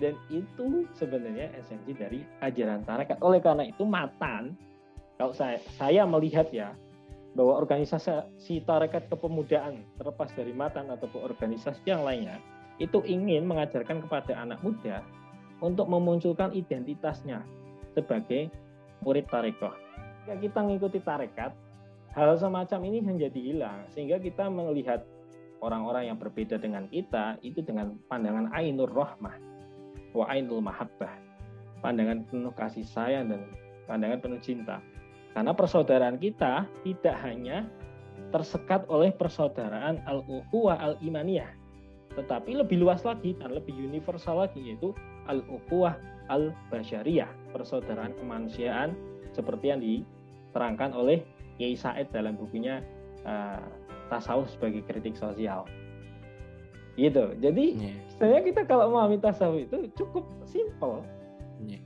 Dan 0.00 0.14
itu 0.30 0.86
sebenarnya 0.94 1.52
esensi 1.58 1.92
dari 1.94 2.22
ajaran 2.40 2.86
tarekat. 2.86 3.18
Oleh 3.20 3.42
karena 3.42 3.66
itu 3.68 3.84
matan, 3.84 4.56
kalau 5.22 5.38
saya, 5.38 5.62
saya 5.78 6.02
melihat 6.02 6.50
ya, 6.50 6.74
bahwa 7.38 7.54
organisasi 7.54 8.66
tarekat 8.66 9.06
kepemudaan 9.06 9.86
terlepas 9.94 10.34
dari 10.34 10.50
matan 10.50 10.90
ataupun 10.90 11.22
organisasi 11.22 11.78
yang 11.86 12.02
lainnya, 12.02 12.42
itu 12.82 12.98
ingin 13.06 13.46
mengajarkan 13.46 14.02
kepada 14.02 14.34
anak 14.34 14.58
muda 14.66 14.98
untuk 15.62 15.86
memunculkan 15.86 16.50
identitasnya 16.50 17.46
sebagai 17.94 18.50
murid 19.06 19.30
tarekat. 19.30 19.78
Jika 20.26 20.34
kita 20.42 20.58
mengikuti 20.58 20.98
tarekat, 20.98 21.54
hal 22.18 22.34
semacam 22.34 22.80
ini 22.90 22.98
menjadi 22.98 23.38
hilang 23.38 23.86
sehingga 23.94 24.18
kita 24.18 24.50
melihat 24.50 25.06
orang-orang 25.62 26.10
yang 26.10 26.18
berbeda 26.18 26.58
dengan 26.58 26.90
kita 26.90 27.38
itu 27.46 27.62
dengan 27.62 27.94
pandangan 28.10 28.50
ainur 28.58 28.90
rahmah 28.90 29.38
wa 30.18 30.26
ainul 30.34 30.58
mahabbah 30.58 31.14
pandangan 31.78 32.26
penuh 32.26 32.52
kasih 32.58 32.84
sayang 32.84 33.30
dan 33.32 33.46
pandangan 33.86 34.18
penuh 34.20 34.42
cinta 34.44 34.82
karena 35.32 35.52
persaudaraan 35.56 36.16
kita 36.20 36.68
tidak 36.84 37.16
hanya 37.24 37.68
tersekat 38.32 38.84
oleh 38.88 39.12
persaudaraan 39.12 40.00
al-ukhuwah 40.08 40.76
al-imaniyah 40.80 41.48
tetapi 42.12 42.60
lebih 42.60 42.80
luas 42.80 43.04
lagi 43.08 43.32
dan 43.40 43.56
lebih 43.56 43.72
universal 43.72 44.44
lagi 44.44 44.60
yaitu 44.60 44.92
al-ukhuwah 45.28 45.96
al-basyariyah 46.28 47.28
persaudaraan 47.52 48.12
kemanusiaan 48.20 48.92
seperti 49.32 49.72
yang 49.72 49.80
diterangkan 49.80 50.92
oleh 50.92 51.24
Kiai 51.56 51.76
Said 51.76 52.12
dalam 52.12 52.36
bukunya 52.36 52.80
uh, 53.24 53.64
tasawuf 54.12 54.48
sebagai 54.52 54.84
kritik 54.84 55.16
sosial. 55.16 55.64
Gitu. 56.96 57.36
Jadi 57.40 57.64
yeah. 57.80 57.96
sebenarnya 58.12 58.42
kita 58.52 58.62
kalau 58.68 58.92
memahami 58.92 59.16
tasawuf 59.20 59.64
itu 59.64 59.88
cukup 59.96 60.28
simple. 60.44 61.00
Yeah. 61.64 61.80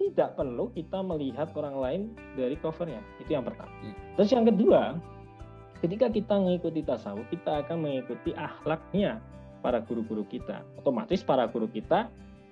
Tidak 0.00 0.32
perlu 0.32 0.72
kita 0.72 1.04
melihat 1.04 1.52
orang 1.52 1.76
lain 1.76 2.00
dari 2.32 2.56
covernya. 2.56 3.04
Itu 3.20 3.36
yang 3.36 3.44
pertama. 3.44 3.68
Yeah. 3.84 3.96
Terus 4.16 4.30
yang 4.32 4.44
kedua, 4.48 4.96
ketika 5.84 6.08
kita 6.08 6.40
mengikuti 6.40 6.80
tasawuf, 6.80 7.28
kita 7.28 7.68
akan 7.68 7.84
mengikuti 7.84 8.32
akhlaknya 8.32 9.20
para 9.60 9.84
guru-guru 9.84 10.24
kita. 10.24 10.64
Otomatis 10.80 11.20
para 11.20 11.44
guru 11.52 11.68
kita 11.68 12.08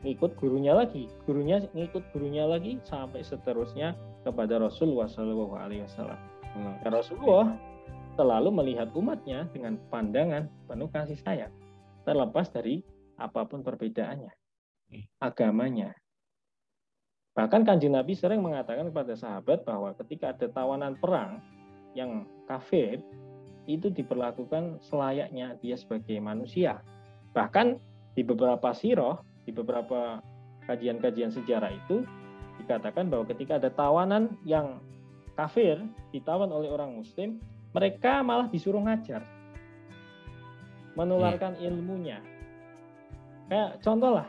ngikut 0.07 0.39
gurunya 0.39 0.77
lagi, 0.77 1.11
gurunya 1.27 1.65
ngikut 1.75 2.05
gurunya 2.15 2.47
lagi 2.47 2.79
sampai 2.87 3.25
seterusnya 3.27 3.99
kepada 4.23 4.63
Rasulullah 4.63 5.11
Shallallahu 5.11 5.55
Alaihi 5.59 5.83
Wasallam. 5.83 6.21
Hmm. 6.55 6.75
Rasulullah 6.87 7.59
selalu 8.15 8.51
melihat 8.55 8.95
umatnya 8.95 9.51
dengan 9.51 9.75
pandangan 9.91 10.47
penuh 10.71 10.87
kasih 10.95 11.19
sayang, 11.27 11.51
terlepas 12.07 12.47
dari 12.55 12.83
apa 13.19 13.43
pun 13.43 13.67
perbedaannya, 13.67 14.31
agamanya. 15.19 15.95
Bahkan 17.39 17.63
kanjeng 17.63 17.95
Nabi 17.95 18.19
sering 18.19 18.43
mengatakan 18.43 18.91
kepada 18.91 19.15
sahabat 19.15 19.63
bahwa 19.63 19.95
ketika 20.03 20.35
ada 20.35 20.51
tawanan 20.51 20.99
perang 20.99 21.39
yang 21.95 22.27
kafir, 22.51 22.99
itu 23.71 23.95
diperlakukan 23.95 24.83
selayaknya 24.83 25.55
dia 25.63 25.79
sebagai 25.79 26.19
manusia. 26.19 26.83
Bahkan 27.39 27.79
di 28.19 28.27
beberapa 28.27 28.75
siroh, 28.75 29.23
di 29.47 29.55
beberapa 29.55 30.19
kajian-kajian 30.67 31.31
sejarah 31.31 31.71
itu, 31.71 32.03
dikatakan 32.59 33.07
bahwa 33.07 33.23
ketika 33.31 33.63
ada 33.63 33.71
tawanan 33.71 34.35
yang 34.43 34.83
kafir 35.39 35.79
ditawan 36.11 36.51
oleh 36.51 36.67
orang 36.67 36.99
muslim, 36.99 37.39
mereka 37.71 38.27
malah 38.27 38.51
disuruh 38.51 38.83
ngajar 38.83 39.23
menularkan 40.99 41.55
hmm. 41.55 41.67
ilmunya 41.71 42.19
kayak 43.47 43.79
contoh 43.87 44.19
lah 44.19 44.27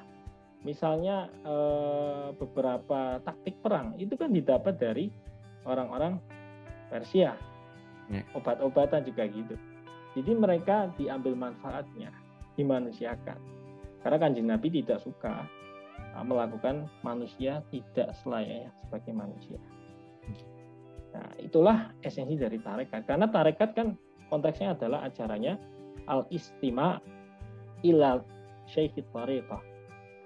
misalnya 0.64 1.32
eh, 1.44 2.28
beberapa 2.36 3.24
taktik 3.24 3.60
perang 3.64 3.96
itu 3.96 4.14
kan 4.20 4.32
didapat 4.32 4.76
dari 4.76 5.08
orang-orang 5.64 6.20
Persia 6.92 7.38
yeah. 8.12 8.26
obat-obatan 8.36 9.08
juga 9.08 9.24
gitu 9.30 9.56
jadi 10.18 10.32
mereka 10.36 10.92
diambil 11.00 11.38
manfaatnya 11.38 12.12
dimanusiakan 12.60 13.40
karena 14.04 14.18
kanjeng 14.20 14.48
Nabi 14.52 14.68
tidak 14.84 15.00
suka 15.00 15.48
eh, 15.96 16.26
melakukan 16.28 16.92
manusia 17.08 17.64
tidak 17.72 18.12
selayaknya 18.20 18.72
sebagai 18.84 19.14
manusia 19.16 19.60
Nah, 21.10 21.30
itulah 21.42 21.94
esensi 22.06 22.38
dari 22.38 22.62
tarekat. 22.62 23.10
Karena 23.10 23.26
tarekat 23.30 23.74
kan 23.74 23.98
konteksnya 24.30 24.78
adalah 24.78 25.06
acaranya 25.10 25.58
al-istima 26.06 27.02
ilal 27.82 28.22
syaikhit 28.70 29.10
tariqah. 29.10 29.62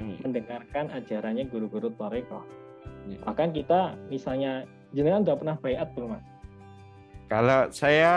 Hmm. 0.02 0.18
Mendengarkan 0.26 0.90
ajarannya 0.94 1.46
guru-guru 1.50 1.94
tariqah. 1.94 2.46
Hmm. 3.06 3.18
Bahkan 3.28 3.50
kita 3.54 3.98
misalnya 4.10 4.66
jenengan 4.94 5.26
udah 5.26 5.38
pernah 5.38 5.56
bayat 5.60 5.88
belum 5.94 6.18
mas? 6.18 6.26
Kalau 7.32 7.62
saya 7.74 8.14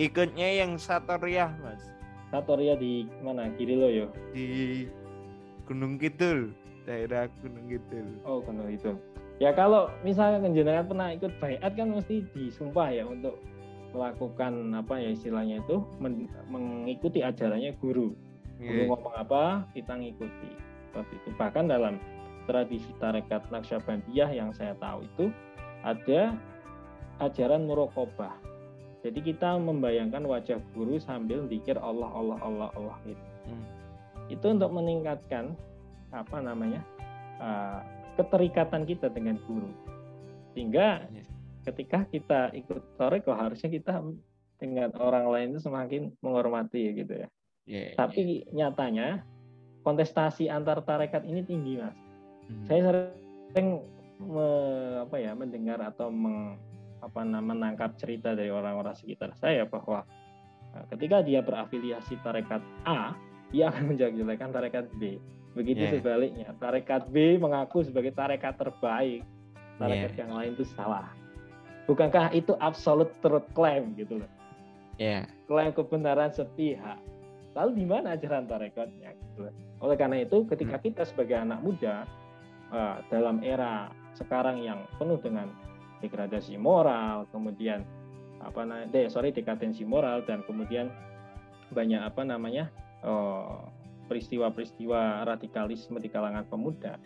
ikutnya 0.00 0.48
yang 0.64 0.80
Satoriah 0.80 1.52
mas. 1.60 1.82
Satoriah 2.32 2.78
di 2.78 3.04
mana? 3.20 3.50
Kiri 3.58 3.74
lo 3.76 3.88
yo? 3.90 4.06
Di 4.32 4.86
Gunung 5.66 5.98
Kidul, 5.98 6.54
daerah 6.86 7.26
Gunung 7.42 7.66
Kidul. 7.68 8.06
Oh 8.24 8.40
Gunung 8.40 8.70
Kidul. 8.70 8.96
Ya 9.40 9.56
kalau 9.56 9.88
misalnya 10.04 10.44
jenengan 10.52 10.84
pernah 10.84 11.08
ikut 11.16 11.32
bayat 11.40 11.72
kan 11.72 11.96
mesti 11.96 12.28
disumpah 12.36 12.92
ya 12.92 13.08
untuk 13.08 13.40
melakukan 13.90 14.70
apa 14.76 15.02
ya 15.02 15.10
istilahnya 15.16 15.64
itu 15.64 15.82
men, 15.98 16.28
mengikuti 16.46 17.24
ajarannya 17.24 17.74
guru. 17.80 18.14
Guru 18.60 18.82
ngomong 18.92 19.14
apa 19.16 19.64
kita 19.72 19.96
ngikuti 19.96 20.52
seperti 20.90 21.14
itu 21.16 21.28
bahkan 21.40 21.64
dalam 21.66 21.96
tradisi 22.44 22.90
tarekat 23.00 23.46
Naksabandiyah 23.48 24.30
yang 24.34 24.50
saya 24.52 24.76
tahu 24.76 25.06
itu 25.06 25.32
ada 25.80 26.36
ajaran 27.24 27.64
murokobah 27.64 28.36
jadi 29.00 29.16
kita 29.20 29.56
membayangkan 29.56 30.28
wajah 30.28 30.60
guru 30.76 31.00
sambil 31.00 31.48
dikir 31.48 31.80
Allah 31.80 32.12
Allah 32.12 32.38
Allah 32.44 32.68
Allah 32.76 32.96
gitu 33.08 33.26
hmm. 33.48 33.64
itu 34.28 34.46
untuk 34.46 34.70
meningkatkan 34.76 35.56
apa 36.12 36.36
namanya 36.42 36.84
uh, 37.40 37.80
keterikatan 38.20 38.84
kita 38.84 39.08
dengan 39.08 39.40
guru 39.48 39.70
sehingga 40.52 41.06
iya. 41.08 41.24
ketika 41.70 42.04
kita 42.10 42.50
ikut 42.52 42.98
toreko 42.98 43.32
harusnya 43.32 43.70
kita 43.70 44.02
dengan 44.60 44.92
orang 45.00 45.24
lain 45.32 45.46
itu 45.56 45.60
semakin 45.64 46.12
menghormati 46.20 46.92
gitu 46.92 47.24
ya. 47.24 47.28
Yeah, 47.70 47.94
Tapi 47.94 48.42
yeah. 48.50 48.50
nyatanya 48.50 49.22
kontestasi 49.86 50.50
antar 50.50 50.82
tarekat 50.82 51.22
ini 51.22 51.46
tinggi 51.46 51.78
mas. 51.78 51.94
Hmm. 52.50 52.66
Saya 52.66 52.80
sering 53.54 53.86
me, 54.18 54.48
apa 55.06 55.16
ya 55.22 55.32
mendengar 55.38 55.78
atau 55.78 56.10
meng, 56.10 56.58
apa 56.98 57.22
menangkap 57.22 57.94
cerita 57.94 58.34
dari 58.34 58.50
orang-orang 58.50 58.92
sekitar 58.98 59.32
saya 59.38 59.64
bahwa 59.70 60.02
eh, 60.74 60.84
ketika 60.90 61.22
dia 61.22 61.40
berafiliasi 61.46 62.18
tarekat 62.26 62.60
A, 62.84 63.14
dia 63.54 63.70
akan 63.70 63.94
menjelek-jelekan 63.94 64.50
tarekat 64.50 64.90
B. 64.98 65.22
Begitu 65.54 65.86
yeah. 65.86 65.94
sebaliknya, 65.94 66.48
tarekat 66.58 67.06
B 67.14 67.38
mengaku 67.38 67.86
sebagai 67.86 68.10
tarekat 68.10 68.58
terbaik, 68.58 69.22
tarekat 69.78 70.12
yeah. 70.18 70.20
yang 70.26 70.30
lain 70.34 70.50
itu 70.58 70.66
salah. 70.74 71.06
Bukankah 71.86 72.34
itu 72.34 72.54
absolute 72.58 73.14
truth 73.22 73.46
claim 73.54 73.94
gitu 73.94 74.18
loh? 74.22 74.30
yeah. 75.00 75.24
klaim 75.48 75.72
kebenaran 75.72 76.30
sepihak. 76.30 77.00
Lalu 77.60 77.84
di 77.84 77.84
mana 77.84 78.16
ajaran 78.16 78.48
tarekatnya? 78.48 79.12
Gitu. 79.12 79.52
Oleh 79.84 79.96
karena 80.00 80.24
itu, 80.24 80.48
ketika 80.48 80.80
hmm. 80.80 80.84
kita 80.88 81.02
sebagai 81.04 81.36
anak 81.36 81.60
muda 81.60 82.08
uh, 82.72 83.04
dalam 83.12 83.44
era 83.44 83.92
sekarang 84.16 84.64
yang 84.64 84.88
penuh 84.96 85.20
dengan 85.20 85.52
degradasi 86.00 86.56
moral, 86.56 87.28
kemudian 87.28 87.84
apa 88.40 88.64
namanya, 88.64 89.12
sorry 89.12 89.36
dekadensi 89.36 89.84
moral 89.84 90.24
dan 90.24 90.40
kemudian 90.48 90.88
banyak 91.76 92.00
apa 92.00 92.24
namanya 92.24 92.72
uh, 93.04 93.68
peristiwa-peristiwa 94.08 95.28
radikalisme 95.28 96.00
di 96.00 96.08
kalangan 96.08 96.48
pemuda, 96.48 96.96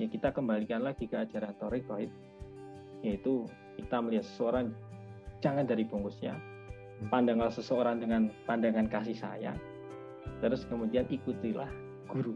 ya 0.00 0.08
kita 0.08 0.32
kembalikan 0.32 0.80
lagi 0.80 1.04
ke 1.04 1.20
ajaran 1.20 1.52
Torikoid, 1.60 2.08
yaitu 3.04 3.44
kita 3.76 4.00
melihat 4.00 4.24
seseorang 4.24 4.72
jangan 5.44 5.68
dari 5.68 5.84
bungkusnya, 5.84 6.32
pandanglah 7.12 7.52
seseorang 7.52 8.00
dengan 8.00 8.32
pandangan 8.48 8.88
kasih 8.88 9.14
sayang 9.14 9.60
terus 10.40 10.64
kemudian 10.66 11.04
ikutilah 11.10 11.68
guru. 12.08 12.34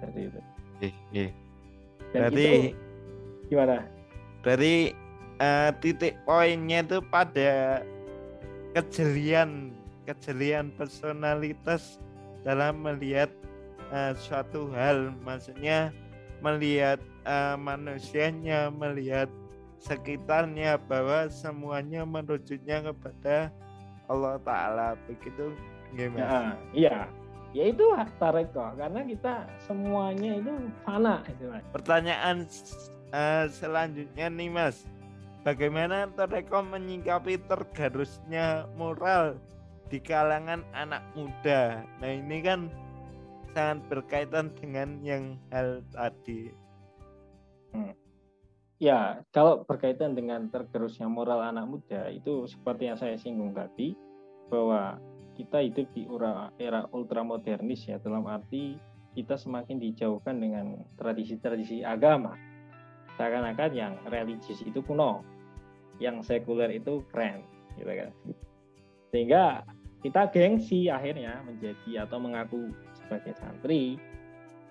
Seperti 0.00 0.20
itu. 0.28 0.40
Eh, 0.82 0.94
eh. 1.14 1.30
berarti 2.10 2.44
itu, 2.44 2.76
gimana? 3.52 3.86
Dari 4.42 4.90
uh, 5.38 5.70
titik 5.78 6.18
poinnya 6.26 6.82
itu 6.82 6.98
pada 7.06 7.82
kejelian 8.74 9.70
kejelian 10.08 10.74
personalitas 10.74 12.02
dalam 12.42 12.82
melihat 12.82 13.30
uh, 13.94 14.10
suatu 14.18 14.66
hal. 14.74 15.14
Maksudnya 15.22 15.94
melihat 16.42 16.98
uh, 17.22 17.54
manusianya 17.54 18.74
melihat 18.74 19.30
sekitarnya 19.82 20.78
bahwa 20.86 21.30
semuanya 21.30 22.02
merujuknya 22.02 22.90
kepada 22.90 23.50
Allah 24.10 24.38
Ta'ala. 24.42 24.88
Begitu 25.06 25.54
gimana? 25.94 26.20
Ya, 26.20 26.42
iya 26.72 26.98
ya 27.52 27.68
itu 27.68 27.84
tareko 28.16 28.72
karena 28.80 29.00
kita 29.04 29.44
semuanya 29.68 30.40
itu 30.40 30.52
fana 30.84 31.20
itu 31.28 31.52
mas. 31.52 31.64
Pertanyaan 31.72 32.48
uh, 33.12 33.44
selanjutnya 33.52 34.26
nih 34.32 34.48
mas, 34.48 34.88
bagaimana 35.44 36.08
tareko 36.16 36.64
menyikapi 36.64 37.36
tergarusnya 37.44 38.66
moral 38.80 39.36
di 39.92 40.00
kalangan 40.00 40.64
anak 40.72 41.04
muda? 41.12 41.84
Nah 42.00 42.10
ini 42.10 42.40
kan 42.40 42.72
sangat 43.52 43.84
berkaitan 43.92 44.48
dengan 44.56 44.96
yang 45.04 45.36
hal 45.52 45.84
tadi. 45.92 46.48
Hmm. 47.76 47.92
Ya, 48.82 49.22
kalau 49.30 49.62
berkaitan 49.62 50.18
dengan 50.18 50.50
tergerusnya 50.50 51.06
moral 51.06 51.38
anak 51.38 51.70
muda 51.70 52.10
itu 52.10 52.50
seperti 52.50 52.90
yang 52.90 52.98
saya 52.98 53.14
singgung 53.14 53.54
tadi 53.54 53.94
bahwa 54.50 54.98
kita 55.34 55.64
hidup 55.64 55.86
di 55.96 56.04
era, 56.08 56.52
era 56.60 56.80
ultramodernis 56.92 57.88
ya 57.88 57.96
dalam 58.00 58.24
arti 58.28 58.76
kita 59.12 59.36
semakin 59.36 59.76
dijauhkan 59.76 60.40
dengan 60.40 60.80
tradisi-tradisi 60.96 61.84
agama. 61.84 62.36
Seakan-akan 63.20 63.72
yang 63.76 63.92
religius 64.08 64.64
itu 64.64 64.80
kuno, 64.80 65.20
yang 66.00 66.24
sekuler 66.24 66.72
itu 66.72 67.04
keren, 67.12 67.44
gitu 67.76 67.92
kan. 67.92 68.10
Sehingga 69.12 69.44
kita 70.00 70.32
gengsi 70.32 70.88
akhirnya 70.88 71.44
menjadi 71.44 72.08
atau 72.08 72.16
mengaku 72.16 72.72
sebagai 72.96 73.36
santri 73.36 74.00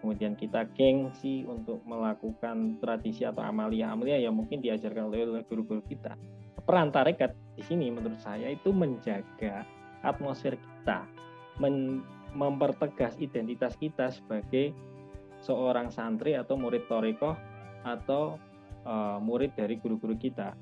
kemudian 0.02 0.34
kita 0.34 0.66
gengsi 0.74 1.46
untuk 1.46 1.86
melakukan 1.86 2.82
tradisi 2.82 3.22
atau 3.22 3.46
amalia-amalia 3.46 4.18
yang 4.18 4.34
mungkin 4.34 4.60
diajarkan 4.60 5.14
oleh 5.14 5.46
guru-guru 5.46 5.86
kita. 5.86 6.18
Peran 6.66 6.90
tarekat 6.90 7.38
di 7.54 7.62
sini 7.62 7.94
menurut 7.94 8.18
saya 8.18 8.50
itu 8.50 8.74
menjaga 8.74 9.62
atmosfer 10.02 10.58
kita, 10.58 11.06
mempertegas 12.34 13.18
identitas 13.22 13.78
kita 13.78 14.10
sebagai 14.10 14.74
seorang 15.42 15.90
santri 15.90 16.38
atau 16.38 16.56
murid 16.56 16.86
toriko 16.86 17.34
atau 17.82 18.38
uh, 18.86 19.18
murid 19.18 19.58
dari 19.58 19.78
guru-guru 19.82 20.16
kita. 20.18 20.54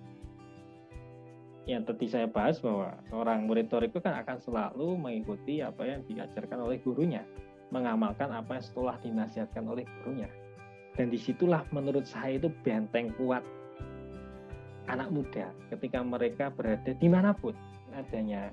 Yang 1.68 1.94
tadi 1.94 2.06
saya 2.10 2.28
bahas 2.32 2.58
bahwa 2.64 2.98
seorang 3.12 3.46
murid 3.46 3.70
toriko 3.70 4.02
kan 4.02 4.18
akan 4.18 4.42
selalu 4.42 4.98
mengikuti 4.98 5.62
apa 5.62 5.86
yang 5.86 6.02
diajarkan 6.08 6.66
oleh 6.66 6.82
gurunya 6.82 7.22
mengamalkan 7.70 8.34
apa 8.34 8.58
yang 8.58 8.66
setelah 8.66 8.96
dinasihatkan 8.98 9.66
oleh 9.70 9.86
gurunya. 10.02 10.30
Dan 10.98 11.14
di 11.14 11.22
situlah 11.22 11.64
menurut 11.70 12.04
saya 12.10 12.42
itu 12.42 12.50
benteng 12.66 13.14
kuat 13.16 13.46
anak 14.90 15.14
muda 15.14 15.54
ketika 15.70 16.02
mereka 16.02 16.50
berada 16.50 16.92
di 16.98 17.08
mana 17.08 17.30
pun 17.32 17.54
adanya 17.94 18.50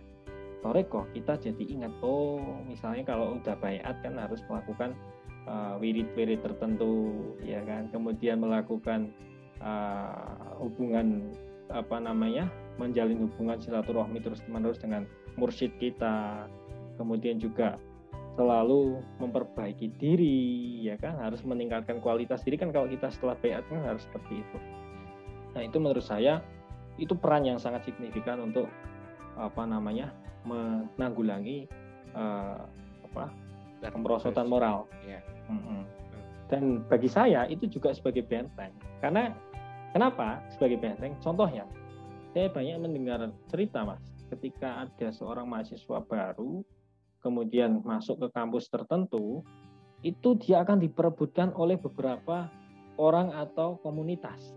toreko 0.67 1.07
kita 1.15 1.39
jadi 1.39 1.63
ingat? 1.79 1.95
Oh 2.03 2.43
misalnya 2.67 3.07
kalau 3.07 3.39
udah 3.39 3.55
bayat 3.63 4.03
kan 4.03 4.19
harus 4.19 4.43
melakukan 4.51 4.99
uh, 5.47 5.79
wirid-wirid 5.79 6.43
tertentu 6.43 7.15
ya 7.47 7.63
kan? 7.63 7.87
Kemudian 7.95 8.43
melakukan 8.43 9.15
uh, 9.63 10.59
hubungan 10.59 11.31
apa 11.71 12.03
namanya 12.03 12.51
menjalin 12.83 13.31
hubungan 13.31 13.63
silaturahmi 13.63 14.19
terus 14.19 14.43
menerus 14.51 14.83
dengan 14.83 15.07
mursyid 15.39 15.71
kita. 15.79 16.51
Kemudian 16.99 17.39
juga 17.39 17.79
selalu 18.35 18.99
memperbaiki 19.23 19.95
diri 20.03 20.83
ya 20.83 20.99
kan? 20.99 21.15
Harus 21.23 21.47
meningkatkan 21.47 22.03
kualitas 22.03 22.43
diri 22.43 22.59
kan 22.59 22.75
kalau 22.75 22.91
kita 22.91 23.07
setelah 23.15 23.39
bayat 23.39 23.63
kan 23.71 23.87
harus 23.87 24.03
seperti 24.03 24.43
itu. 24.43 24.59
Nah 25.55 25.63
itu 25.63 25.79
menurut 25.79 26.03
saya 26.03 26.43
itu 26.99 27.15
peran 27.15 27.47
yang 27.47 27.63
sangat 27.63 27.87
signifikan 27.87 28.43
untuk 28.43 28.67
apa 29.37 29.63
namanya 29.69 30.11
menanggulangi 30.47 31.67
uh, 32.15 32.63
apa 33.13 33.29
kemerosotan 33.91 34.47
moral. 34.47 34.87
Ya. 35.05 35.21
dan 36.47 36.87
bagi 36.87 37.11
saya 37.11 37.47
itu 37.51 37.67
juga 37.67 37.91
sebagai 37.91 38.23
benteng. 38.23 38.71
Karena 39.03 39.35
kenapa 39.91 40.39
sebagai 40.55 40.79
benteng? 40.79 41.19
Contohnya 41.19 41.67
saya 42.31 42.47
banyak 42.51 42.79
mendengar 42.79 43.27
cerita 43.51 43.83
mas. 43.83 44.03
Ketika 44.31 44.87
ada 44.87 45.11
seorang 45.11 45.47
mahasiswa 45.47 46.03
baru 46.03 46.63
kemudian 47.23 47.83
masuk 47.83 48.23
ke 48.23 48.29
kampus 48.31 48.71
tertentu, 48.71 49.43
itu 50.07 50.39
dia 50.39 50.63
akan 50.63 50.79
diperebutkan 50.79 51.51
oleh 51.59 51.75
beberapa 51.75 52.47
orang 53.01 53.35
atau 53.35 53.83
komunitas. 53.83 54.55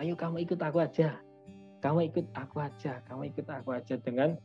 Ayo 0.00 0.16
kamu 0.16 0.48
ikut 0.48 0.56
aku 0.56 0.80
aja, 0.80 1.20
kamu 1.84 2.08
ikut 2.08 2.26
aku 2.32 2.64
aja, 2.64 3.04
kamu 3.04 3.28
ikut 3.28 3.44
aku 3.44 3.76
aja 3.76 3.94
dengan 4.00 4.40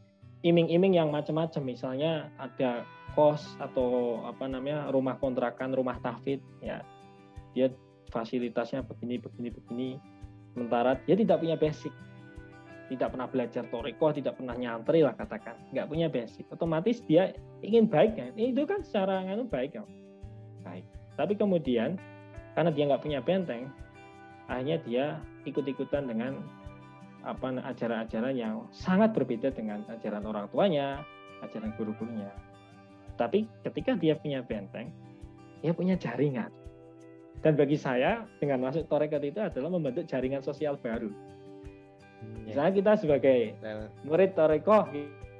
iming-iming 0.47 0.95
yang 0.95 1.11
macam-macam. 1.11 1.61
Misalnya 1.67 2.31
ada 2.39 2.87
kos 3.17 3.57
atau 3.59 4.21
apa 4.23 4.45
namanya 4.47 4.87
rumah 4.93 5.17
kontrakan, 5.19 5.73
rumah 5.73 5.97
tahfid, 5.99 6.39
ya 6.63 6.85
dia 7.51 7.73
fasilitasnya 8.13 8.85
begini, 8.85 9.19
begini, 9.19 9.49
begini. 9.51 9.89
Sementara 10.53 10.97
dia 11.05 11.17
tidak 11.17 11.41
punya 11.41 11.57
basic, 11.57 11.93
tidak 12.87 13.13
pernah 13.13 13.27
belajar 13.27 13.63
toriko, 13.67 14.13
tidak 14.15 14.37
pernah 14.39 14.55
nyantri 14.55 15.03
lah 15.03 15.13
katakan, 15.13 15.57
nggak 15.75 15.87
punya 15.89 16.07
basic, 16.07 16.47
otomatis 16.49 17.03
dia 17.05 17.35
ingin 17.61 17.89
baik 17.89 18.15
kan? 18.15 18.31
Itu 18.37 18.63
kan 18.63 18.81
secara 18.81 19.25
nganu 19.27 19.49
baik 19.49 19.75
kan? 19.77 19.85
Baik. 20.63 20.85
Tapi 21.17 21.33
kemudian 21.35 21.97
karena 22.53 22.69
dia 22.73 22.83
nggak 22.89 23.03
punya 23.03 23.19
benteng, 23.21 23.69
akhirnya 24.49 24.77
dia 24.85 25.05
ikut-ikutan 25.45 26.09
dengan 26.09 26.41
apa 27.27 27.51
ajaran-ajaran 27.59 28.33
yang 28.33 28.55
sangat 28.71 29.11
berbeda 29.11 29.51
dengan 29.51 29.83
ajaran 29.91 30.23
orang 30.23 30.47
tuanya, 30.47 31.03
ajaran 31.43 31.75
guru-gurunya. 31.75 32.31
Tapi 33.19 33.49
ketika 33.67 33.97
dia 33.99 34.15
punya 34.15 34.39
benteng, 34.45 34.93
dia 35.59 35.73
punya 35.75 35.99
jaringan. 35.99 36.49
Dan 37.41 37.53
bagi 37.53 37.77
saya 37.77 38.25
dengan 38.41 38.65
masuk 38.65 38.89
torekat 38.89 39.21
itu 39.21 39.37
adalah 39.41 39.69
membentuk 39.69 40.09
jaringan 40.09 40.41
sosial 40.41 40.79
baru. 40.79 41.09
Hmm, 41.09 42.49
ya. 42.49 42.55
Misalnya 42.55 42.73
kita 42.73 42.91
sebagai 42.97 43.39
murid 44.07 44.33
torekoh 44.33 44.89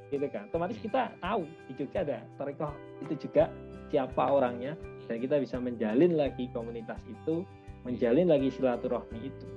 gitu 0.08 0.28
kan, 0.30 0.48
otomatis 0.48 0.78
kita 0.80 1.12
tahu 1.20 1.44
di 1.68 1.74
Jogja 1.76 2.06
ada 2.06 2.20
torekoh 2.38 2.72
itu 3.04 3.28
juga 3.28 3.50
siapa 3.90 4.24
orangnya 4.30 4.78
dan 5.08 5.18
kita 5.24 5.40
bisa 5.42 5.58
menjalin 5.58 6.16
lagi 6.16 6.52
komunitas 6.52 7.00
itu, 7.08 7.44
menjalin 7.88 8.28
lagi 8.30 8.52
silaturahmi 8.54 9.20
itu. 9.32 9.48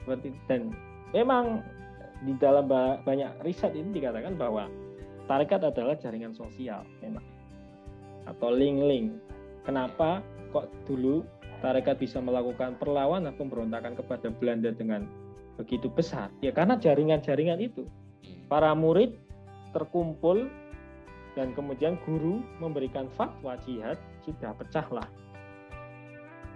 Seperti 0.00 0.32
dan 0.46 0.72
memang 1.14 1.62
di 2.26 2.34
dalam 2.42 2.66
banyak 3.06 3.40
riset 3.46 3.72
ini 3.78 3.94
dikatakan 3.94 4.34
bahwa 4.34 4.66
tarekat 5.30 5.62
adalah 5.62 5.94
jaringan 5.94 6.34
sosial 6.34 6.82
memang 6.98 7.22
atau 8.26 8.50
link-link. 8.50 9.14
Kenapa 9.64 10.20
kok 10.52 10.68
dulu 10.84 11.24
tarekat 11.64 12.02
bisa 12.02 12.20
melakukan 12.20 12.76
perlawanan 12.76 13.32
pemberontakan 13.38 13.96
kepada 13.96 14.28
Belanda 14.34 14.74
dengan 14.74 15.06
begitu 15.56 15.88
besar? 15.88 16.28
Ya 16.42 16.50
karena 16.52 16.76
jaringan-jaringan 16.76 17.62
itu. 17.62 17.86
Para 18.48 18.72
murid 18.76 19.16
terkumpul 19.72 20.48
dan 21.36 21.52
kemudian 21.56 21.96
guru 22.04 22.44
memberikan 22.60 23.08
fatwa 23.16 23.56
jihad, 23.64 23.96
sudah 24.24 24.52
pecahlah 24.56 25.08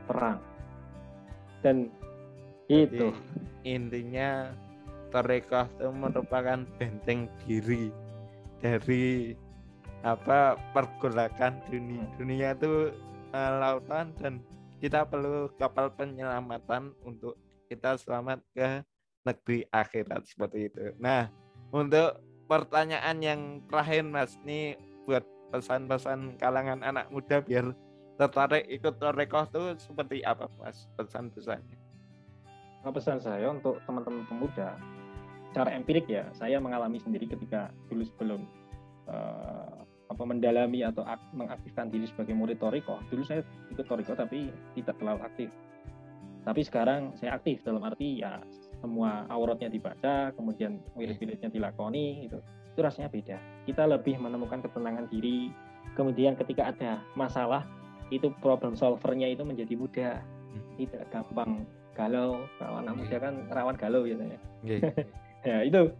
perang. 0.08 0.40
Dan 1.60 1.92
itu 2.68 3.12
intinya 3.64 4.52
tarekat 5.08 5.72
itu 5.80 5.88
merupakan 5.88 6.62
benteng 6.76 7.26
diri 7.46 7.88
dari 8.60 9.34
apa 10.06 10.54
pergolakan 10.70 11.58
dunia 11.66 12.04
dunia 12.20 12.48
itu 12.54 12.94
uh, 13.34 13.52
lautan 13.58 14.14
dan 14.20 14.38
kita 14.78 15.02
perlu 15.02 15.50
kapal 15.58 15.90
penyelamatan 15.90 16.94
untuk 17.02 17.34
kita 17.66 17.98
selamat 17.98 18.38
ke 18.54 18.86
negeri 19.26 19.66
akhirat 19.74 20.22
seperti 20.24 20.70
itu. 20.70 20.94
Nah, 21.02 21.26
untuk 21.74 22.22
pertanyaan 22.46 23.18
yang 23.20 23.40
terakhir 23.66 24.06
Mas, 24.06 24.38
ini 24.46 24.78
buat 25.04 25.26
pesan-pesan 25.50 26.38
kalangan 26.38 26.80
anak 26.86 27.10
muda 27.10 27.42
biar 27.42 27.74
tertarik 28.16 28.64
ikut 28.70 28.96
Torekoh 28.98 29.46
itu 29.50 29.62
seperti 29.82 30.22
apa 30.22 30.46
Mas 30.58 30.86
pesan-pesannya? 30.96 31.77
Nah, 32.82 32.94
pesan 32.94 33.18
saya 33.18 33.50
untuk 33.50 33.82
teman-teman 33.84 34.22
pemuda, 34.30 34.78
cara 35.50 35.70
empirik 35.74 36.06
ya, 36.06 36.30
saya 36.36 36.62
mengalami 36.62 37.02
sendiri 37.02 37.26
ketika 37.26 37.74
dulu 37.90 38.06
sebelum 38.06 38.40
uh, 39.10 39.82
apa 40.08 40.22
mendalami 40.24 40.86
atau 40.86 41.04
ak, 41.04 41.20
mengaktifkan 41.36 41.92
diri 41.92 42.08
sebagai 42.08 42.32
murid 42.32 42.56
Toriko. 42.56 43.02
Dulu 43.12 43.22
saya 43.26 43.44
ikut 43.68 43.84
Toriko 43.84 44.16
tapi 44.16 44.48
tidak 44.78 44.96
terlalu 44.96 45.20
aktif. 45.24 45.50
Tapi 46.48 46.64
sekarang 46.64 47.12
saya 47.20 47.36
aktif 47.36 47.60
dalam 47.60 47.84
arti 47.84 48.24
ya 48.24 48.40
semua 48.80 49.26
auratnya 49.28 49.68
dibaca, 49.68 50.32
kemudian 50.32 50.80
wirid-wiridnya 50.96 51.50
dilakoni 51.52 52.24
itu. 52.30 52.38
Itu 52.72 52.80
rasanya 52.80 53.10
beda. 53.10 53.36
Kita 53.66 53.84
lebih 53.84 54.16
menemukan 54.16 54.64
ketenangan 54.64 55.10
diri. 55.10 55.50
Kemudian 55.92 56.38
ketika 56.38 56.70
ada 56.72 57.02
masalah 57.18 57.66
itu 58.08 58.32
problem 58.40 58.78
solvernya 58.78 59.28
itu 59.28 59.42
menjadi 59.44 59.74
mudah. 59.76 60.16
Hmm. 60.22 60.62
Tidak 60.78 61.02
gampang 61.12 61.66
galau. 61.98 62.46
Kalau 62.62 62.76
anak 62.78 62.94
muda 62.94 63.16
kan 63.18 63.34
rawan 63.50 63.74
galau 63.74 64.06
biasanya. 64.06 64.38
ya 65.48 65.66
itu. 65.66 65.90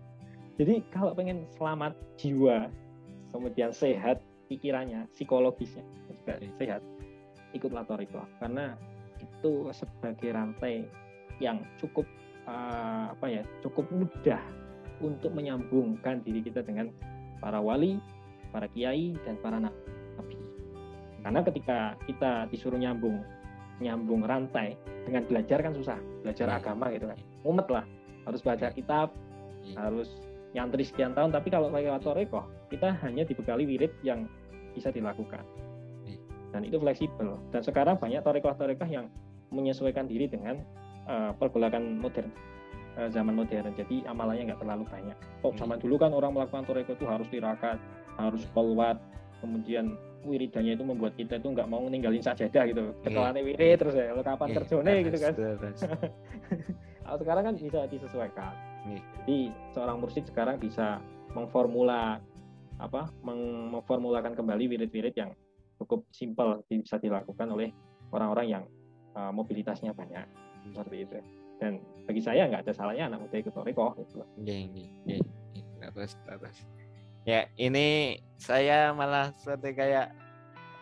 Jadi 0.59 0.75
kalau 0.95 1.15
pengen 1.15 1.47
selamat 1.59 1.95
jiwa 2.19 2.71
kemudian 3.35 3.71
sehat 3.75 4.23
pikirannya, 4.49 5.07
psikologisnya 5.13 5.85
juga 6.09 6.41
sehat, 6.59 6.83
ikutlah 7.53 7.85
Toriko 7.85 8.25
karena 8.41 8.75
itu 9.19 9.71
sebagai 9.75 10.31
rantai 10.35 10.87
yang 11.39 11.63
cukup 11.79 12.07
uh, 12.47 13.15
apa 13.15 13.27
ya 13.31 13.43
cukup 13.63 13.87
mudah 13.91 14.41
untuk 14.99 15.31
menyambungkan 15.31 16.23
diri 16.27 16.43
kita 16.43 16.67
dengan 16.67 16.91
para 17.39 17.63
wali, 17.63 18.03
para 18.51 18.67
kiai 18.67 19.15
dan 19.23 19.39
para 19.39 19.63
nabi. 19.63 20.39
Karena 21.23 21.41
ketika 21.47 21.79
kita 22.07 22.51
disuruh 22.51 22.79
nyambung 22.79 23.23
nyambung 23.79 24.25
rantai. 24.25 24.75
Dengan 25.09 25.25
belajar 25.25 25.59
kan 25.65 25.73
susah, 25.73 25.99
belajar 26.21 26.47
iya. 26.53 26.57
agama 26.61 26.93
gitu 26.93 27.09
kan, 27.09 27.19
mumet 27.41 27.69
lah, 27.73 27.85
harus 28.29 28.41
baca 28.45 28.69
kitab, 28.77 29.09
iya. 29.65 29.89
harus 29.89 30.09
nyantri 30.53 30.85
sekian 30.85 31.17
tahun. 31.17 31.33
Tapi 31.33 31.49
kalau 31.49 31.73
pakai 31.73 31.89
watoreko 31.89 32.45
kita 32.69 32.93
hanya 33.05 33.25
dibekali 33.25 33.65
wirid 33.65 33.93
yang 34.05 34.29
bisa 34.77 34.93
dilakukan. 34.93 35.41
Dan 36.49 36.65
itu 36.65 36.81
fleksibel. 36.81 37.37
Dan 37.53 37.61
sekarang 37.61 38.01
banyak 38.01 38.25
torekoh-torekoh 38.25 38.89
yang 38.89 39.09
menyesuaikan 39.53 40.09
diri 40.09 40.29
dengan 40.29 40.61
uh, 41.09 41.33
pergolakan 41.37 42.01
modern 42.01 42.29
uh, 43.01 43.09
zaman 43.09 43.37
modern. 43.37 43.73
Jadi 43.77 44.05
amalannya 44.09 44.53
nggak 44.53 44.61
terlalu 44.61 44.85
banyak. 44.89 45.17
Oh 45.45 45.53
zaman 45.57 45.81
dulu 45.81 45.97
kan 45.97 46.13
orang 46.13 46.37
melakukan 46.37 46.69
toreko 46.69 46.93
itu 46.97 47.05
harus 47.09 47.29
tirakat 47.33 47.81
harus 48.19 48.43
pelwat 48.51 48.99
kemudian 49.39 49.95
wiridannya 50.29 50.77
itu 50.77 50.85
membuat 50.85 51.17
kita 51.17 51.41
itu 51.41 51.49
nggak 51.49 51.69
mau 51.69 51.83
ninggalin 51.89 52.21
sajadah 52.21 52.63
gitu. 52.69 52.93
Ketuanya 53.03 53.41
wirid 53.41 53.77
terus 53.81 53.95
ya 53.97 54.13
lo 54.13 54.23
kapan 54.23 54.49
kerjone 54.53 54.95
gitu 55.09 55.19
kan. 55.19 55.33
sekarang 57.25 57.43
kan 57.49 57.55
bisa 57.57 57.89
disesuaikan. 57.89 58.53
Jadi 59.25 59.51
seorang 59.73 59.97
mursyid 59.99 60.29
sekarang 60.29 60.61
bisa 60.61 61.01
mengformula 61.33 62.21
apa 62.79 63.11
memformulakan 63.27 64.39
kembali 64.39 64.71
wirid-wirid 64.71 65.17
yang 65.19 65.33
cukup 65.83 66.07
simpel 66.15 66.63
bisa 66.71 67.01
dilakukan 67.01 67.49
oleh 67.51 67.75
orang-orang 68.13 68.47
yang 68.47 68.65
uh, 69.17 69.33
mobilitasnya 69.33 69.97
banyak. 69.97 70.25
Seperti 70.69 70.97
itu. 71.09 71.19
Dan 71.59 71.83
bagi 72.07 72.23
saya 72.23 72.47
nggak 72.47 72.69
ada 72.69 72.73
salahnya 72.77 73.11
anak 73.11 73.27
muda 73.27 73.37
ikut 73.41 73.51
toriko 73.51 73.91
gitu 73.99 74.23
Iya, 75.09 75.19
iya, 75.19 75.89
terus 75.91 76.15
terus. 76.23 76.78
Ya, 77.29 77.45
ini 77.61 78.17
saya 78.41 78.97
malah 78.97 79.37
seperti 79.37 79.77
kayak 79.77 80.17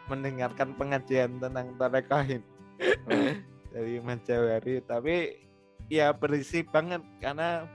mendengarkan 0.07 0.79
pengajian 0.79 1.43
tentang 1.43 1.75
hmm. 1.75 3.35
dari 3.75 3.99
Mas 3.99 4.23
Jawari, 4.23 4.79
tapi 4.87 5.43
ya 5.91 6.15
berisi 6.15 6.63
banget 6.63 7.03
karena 7.19 7.67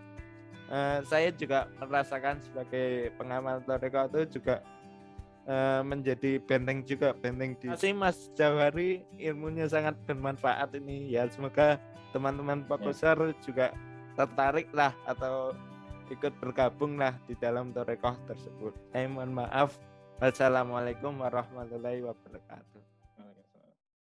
uh, 0.71 1.03
saya 1.03 1.35
juga 1.35 1.67
merasakan 1.83 2.39
sebagai 2.39 3.11
pengamal 3.19 3.59
toriko 3.67 4.07
itu 4.07 4.39
juga 4.39 4.63
uh, 5.51 5.83
menjadi 5.83 6.39
benteng 6.39 6.87
juga 6.87 7.11
benteng 7.11 7.59
di 7.59 7.67
masih 7.67 7.91
Mas 7.91 8.31
Jawari 8.39 9.03
ilmunya 9.19 9.67
sangat 9.67 9.99
bermanfaat 10.07 10.71
ini 10.79 11.11
ya 11.11 11.27
semoga 11.27 11.75
teman-teman 12.15 12.63
Pokusar 12.63 13.19
ya. 13.19 13.35
juga 13.43 13.67
tertarik 14.15 14.71
lah 14.71 14.95
atau 15.07 15.55
ikut 16.11 16.33
bergabung 16.43 16.99
lah 16.99 17.15
di 17.25 17.33
dalam 17.39 17.71
torekoh 17.71 18.15
tersebut. 18.27 18.75
Saya 18.91 19.07
mohon 19.07 19.31
maaf. 19.31 19.79
Wassalamualaikum 20.21 21.17
warahmatullahi 21.17 22.05
wabarakatuh. 22.05 22.70